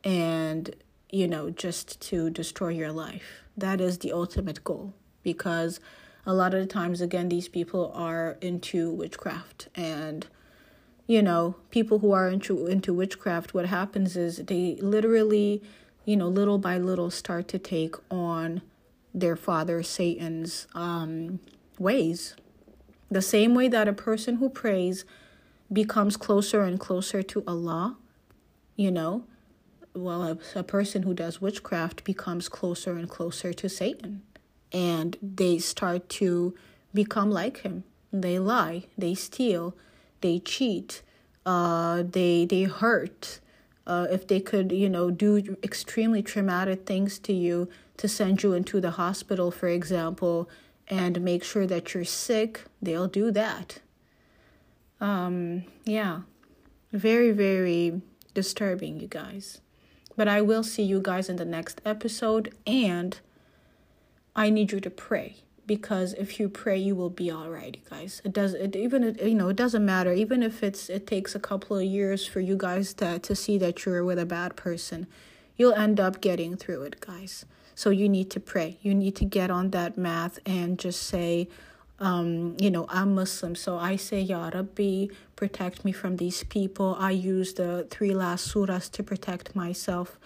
and, 0.05 0.77
you 1.11 1.27
know, 1.27 1.49
just 1.49 1.99
to 2.09 2.29
destroy 2.29 2.69
your 2.69 2.93
life. 2.93 3.45
That 3.57 3.81
is 3.81 3.97
the 3.97 4.13
ultimate 4.13 4.63
goal 4.65 4.93
because 5.23 5.81
a 6.27 6.35
lot 6.35 6.53
of 6.53 6.61
the 6.61 6.67
times, 6.67 7.01
again, 7.01 7.31
these 7.31 7.49
people 7.49 7.91
are 7.95 8.37
into 8.43 8.91
witchcraft 8.91 9.69
and 9.75 10.27
you 11.11 11.23
know, 11.23 11.57
people 11.73 11.99
who 11.99 12.13
are 12.13 12.29
into 12.29 12.69
into 12.69 12.95
witchcraft, 12.95 13.53
what 13.53 13.67
happens 13.67 14.17
is 14.17 14.37
they 14.37 14.77
literally, 14.81 15.61
you 16.05 16.17
know, 16.17 16.29
little 16.29 16.57
by 16.57 16.79
little 16.79 17.11
start 17.11 17.49
to 17.49 17.59
take 17.59 17.97
on 18.13 18.63
their 19.13 19.35
father 19.35 19.83
Satan's 19.83 20.69
um, 20.73 21.41
ways. 21.81 22.37
The 23.11 23.23
same 23.23 23.57
way 23.57 23.67
that 23.67 23.89
a 23.89 23.93
person 23.93 24.37
who 24.37 24.49
prays 24.49 25.05
becomes 25.73 26.17
closer 26.17 26.63
and 26.63 26.79
closer 26.79 27.25
to 27.25 27.43
Allah, 27.45 27.97
you 28.77 28.93
know, 28.93 29.25
well, 29.97 30.23
a, 30.23 30.39
a 30.55 30.63
person 30.63 31.03
who 31.03 31.13
does 31.13 31.41
witchcraft 31.41 32.05
becomes 32.05 32.49
closer 32.49 32.97
and 32.97 33.11
closer 33.11 33.53
to 33.53 33.69
Satan. 33.69 34.23
And 34.71 35.17
they 35.21 35.59
start 35.59 36.09
to 36.21 36.55
become 36.95 37.33
like 37.33 37.63
him. 37.63 37.83
They 38.13 38.39
lie, 38.39 38.85
they 38.97 39.15
steal, 39.15 39.75
they 40.21 40.39
cheat, 40.39 41.03
uh, 41.47 42.03
they 42.03 42.45
they 42.45 42.65
hurt. 42.65 43.41
Uh, 43.87 44.07
if 44.11 44.27
they 44.27 44.39
could, 44.39 44.71
you 44.71 44.89
know, 44.89 45.11
do 45.11 45.57
extremely 45.65 46.23
traumatic 46.23 46.87
things 46.87 47.19
to 47.19 47.33
you 47.33 47.69
to 47.97 48.07
send 48.07 48.43
you 48.43 48.53
into 48.53 48.81
the 48.81 48.93
hospital, 48.93 49.51
for 49.51 49.67
example, 49.67 50.49
and 50.87 51.21
make 51.23 51.43
sure 51.43 51.67
that 51.67 51.93
you're 51.93 52.05
sick, 52.05 52.63
they'll 52.81 53.09
do 53.09 53.33
that. 53.33 53.81
Um, 55.01 55.65
yeah, 55.85 56.21
very, 56.93 57.33
very 57.33 58.01
disturbing, 58.33 59.01
you 59.01 59.09
guys. 59.09 59.61
But 60.17 60.29
I 60.29 60.41
will 60.41 60.63
see 60.63 60.83
you 60.83 61.01
guys 61.03 61.29
in 61.29 61.37
the 61.37 61.45
next 61.45 61.81
episode, 61.85 62.55
and 62.67 63.19
I 64.37 64.51
need 64.51 64.73
you 64.73 64.81
to 64.81 64.91
pray 64.91 65.37
because 65.71 66.15
if 66.15 66.41
you 66.41 66.49
pray 66.49 66.77
you 66.77 66.97
will 66.97 67.15
be 67.23 67.31
all 67.31 67.49
right 67.49 67.79
guys 67.89 68.21
it 68.25 68.33
does 68.33 68.55
it 68.55 68.75
even 68.75 69.05
it, 69.05 69.23
you 69.23 69.37
know 69.37 69.49
it 69.51 69.55
doesn't 69.55 69.85
matter 69.85 70.13
even 70.13 70.43
if 70.43 70.65
it's 70.65 70.91
it 70.91 71.07
takes 71.07 71.33
a 71.37 71.39
couple 71.39 71.77
of 71.79 71.85
years 71.85 72.27
for 72.27 72.41
you 72.41 72.57
guys 72.57 72.93
to 72.93 73.21
to 73.21 73.37
see 73.37 73.57
that 73.57 73.87
you're 73.87 74.05
with 74.05 74.19
a 74.19 74.27
bad 74.27 74.57
person 74.57 75.07
you'll 75.57 75.81
end 75.87 76.01
up 76.01 76.21
getting 76.21 76.57
through 76.57 76.83
it 76.83 77.01
guys 77.01 77.45
so 77.77 77.91
you 77.91 78.09
need 78.09 78.29
to 78.29 78.41
pray 78.41 78.79
you 78.83 78.93
need 78.93 79.15
to 79.15 79.25
get 79.25 79.49
on 79.49 79.71
that 79.71 79.97
math 79.97 80.41
and 80.45 80.77
just 80.77 81.01
say 81.05 81.49
um, 82.03 82.57
you 82.59 82.71
know, 82.71 82.87
I'm 82.89 83.15
Muslim, 83.15 83.55
so 83.55 83.77
I 83.77 83.97
say, 83.97 84.23
Ya 84.23 84.49
Rabbi, 84.55 85.09
protect 85.37 85.85
me 85.85 85.93
from 85.93 86.17
these 86.17 86.45
people. 86.45 86.97
I 86.99 87.11
use 87.11 87.53
the 87.53 87.87
three 87.91 88.15
last 88.15 88.49
surahs 88.51 88.91
to 88.93 89.03
protect 89.03 89.55
myself. 89.55 90.19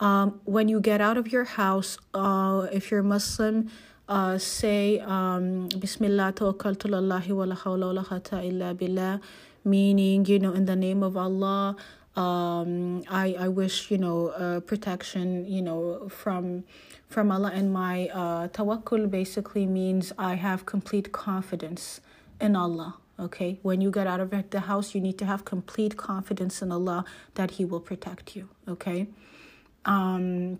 Um, 0.00 0.42
when 0.44 0.68
you 0.68 0.80
get 0.80 1.00
out 1.00 1.16
of 1.16 1.32
your 1.32 1.44
house, 1.44 1.96
uh, 2.12 2.66
if 2.70 2.90
you're 2.90 3.02
Muslim, 3.02 3.70
uh, 4.08 4.38
say 4.38 5.00
um, 5.00 5.68
Bismillah 5.68 6.32
tawakkaltu 6.32 6.90
lallahi 6.90 7.30
wa 7.30 7.44
la 7.44 7.56
hawla 7.56 7.94
wa 7.94 8.04
la 8.32 8.40
illa 8.40 8.74
billah, 8.74 9.20
meaning, 9.64 10.24
you 10.26 10.38
know, 10.38 10.52
in 10.52 10.66
the 10.66 10.76
name 10.76 11.02
of 11.02 11.16
Allah, 11.16 11.76
um, 12.16 13.02
I, 13.08 13.34
I 13.38 13.48
wish, 13.48 13.90
you 13.90 13.98
know, 13.98 14.28
uh, 14.28 14.60
protection, 14.60 15.46
you 15.46 15.62
know, 15.62 16.08
from 16.08 16.64
from 17.08 17.30
Allah. 17.30 17.50
And 17.54 17.72
my 17.72 18.08
uh, 18.08 18.48
tawakkul 18.48 19.10
basically 19.10 19.66
means 19.66 20.12
I 20.18 20.34
have 20.34 20.66
complete 20.66 21.12
confidence 21.12 22.00
in 22.40 22.56
Allah. 22.56 22.96
Okay, 23.18 23.60
when 23.62 23.80
you 23.80 23.92
get 23.92 24.08
out 24.08 24.20
of 24.20 24.30
the 24.50 24.60
house, 24.60 24.94
you 24.94 25.00
need 25.00 25.18
to 25.18 25.24
have 25.24 25.44
complete 25.44 25.96
confidence 25.96 26.62
in 26.62 26.72
Allah 26.72 27.04
that 27.34 27.52
He 27.52 27.64
will 27.64 27.80
protect 27.80 28.36
you. 28.36 28.48
Okay. 28.68 29.06
Um, 29.84 30.58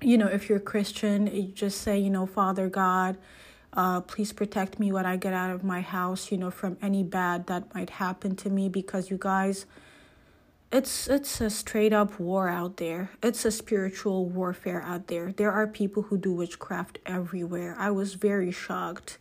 you 0.00 0.18
know, 0.18 0.26
if 0.26 0.48
you're 0.48 0.60
Christian, 0.60 1.26
you 1.26 1.48
just 1.48 1.80
say, 1.80 1.98
you 1.98 2.10
know, 2.10 2.26
Father 2.26 2.68
God, 2.68 3.18
uh, 3.72 4.00
please 4.00 4.32
protect 4.32 4.78
me 4.78 4.92
when 4.92 5.06
I 5.06 5.16
get 5.16 5.32
out 5.32 5.50
of 5.50 5.62
my 5.62 5.80
house, 5.80 6.32
you 6.32 6.38
know, 6.38 6.50
from 6.50 6.76
any 6.80 7.02
bad 7.02 7.46
that 7.46 7.74
might 7.74 7.90
happen 7.90 8.36
to 8.36 8.50
me 8.50 8.68
because 8.68 9.10
you 9.10 9.18
guys 9.20 9.66
it's 10.70 11.08
it's 11.08 11.40
a 11.40 11.48
straight 11.48 11.92
up 11.92 12.20
war 12.20 12.48
out 12.48 12.76
there. 12.76 13.10
It's 13.22 13.44
a 13.44 13.50
spiritual 13.50 14.26
warfare 14.26 14.82
out 14.82 15.06
there. 15.06 15.32
There 15.32 15.50
are 15.50 15.66
people 15.66 16.04
who 16.04 16.18
do 16.18 16.32
witchcraft 16.32 16.98
everywhere. 17.06 17.74
I 17.78 17.90
was 17.90 18.14
very 18.14 18.50
shocked 18.50 19.18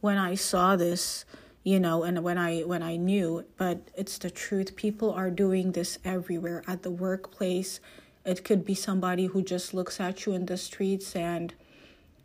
when 0.00 0.18
I 0.18 0.34
saw 0.34 0.74
this, 0.74 1.24
you 1.62 1.78
know, 1.78 2.02
and 2.02 2.24
when 2.24 2.36
I 2.36 2.62
when 2.62 2.82
I 2.82 2.96
knew, 2.96 3.44
but 3.56 3.88
it's 3.96 4.18
the 4.18 4.30
truth. 4.30 4.74
People 4.74 5.12
are 5.12 5.30
doing 5.30 5.72
this 5.72 5.98
everywhere 6.04 6.64
at 6.66 6.82
the 6.82 6.90
workplace 6.90 7.80
it 8.24 8.44
could 8.44 8.64
be 8.64 8.74
somebody 8.74 9.26
who 9.26 9.42
just 9.42 9.74
looks 9.74 10.00
at 10.00 10.26
you 10.26 10.32
in 10.32 10.46
the 10.46 10.56
streets 10.56 11.16
and 11.16 11.54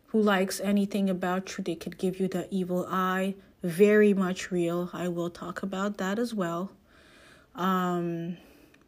who 0.08 0.20
likes 0.20 0.60
anything 0.60 1.10
about 1.10 1.56
you. 1.56 1.64
They 1.64 1.74
could 1.74 1.98
give 1.98 2.20
you 2.20 2.28
the 2.28 2.46
evil 2.50 2.86
eye. 2.88 3.34
Very 3.62 4.12
much 4.14 4.50
real. 4.50 4.90
I 4.92 5.08
will 5.08 5.30
talk 5.30 5.62
about 5.62 5.96
that 5.98 6.18
as 6.18 6.34
well. 6.34 6.70
Um, 7.54 8.36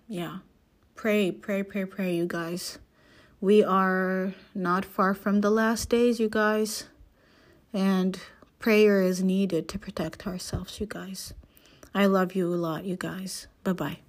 yeah. 0.09 0.39
Pray, 0.95 1.31
pray, 1.31 1.63
pray, 1.63 1.85
pray, 1.85 2.15
you 2.15 2.27
guys. 2.27 2.79
We 3.41 3.63
are 3.63 4.35
not 4.55 4.85
far 4.85 5.15
from 5.15 5.41
the 5.41 5.51
last 5.51 5.89
days, 5.89 6.19
you 6.19 6.29
guys. 6.29 6.85
And 7.73 8.19
prayer 8.59 9.03
is 9.03 9.23
needed 9.23 9.69
to 9.69 9.79
protect 9.79 10.27
ourselves, 10.27 10.81
you 10.81 10.87
guys. 10.87 11.35
I 11.95 12.07
love 12.07 12.35
you 12.35 12.53
a 12.53 12.57
lot, 12.57 12.85
you 12.85 12.97
guys. 12.97 13.47
Bye 13.65 13.73
bye. 13.73 14.06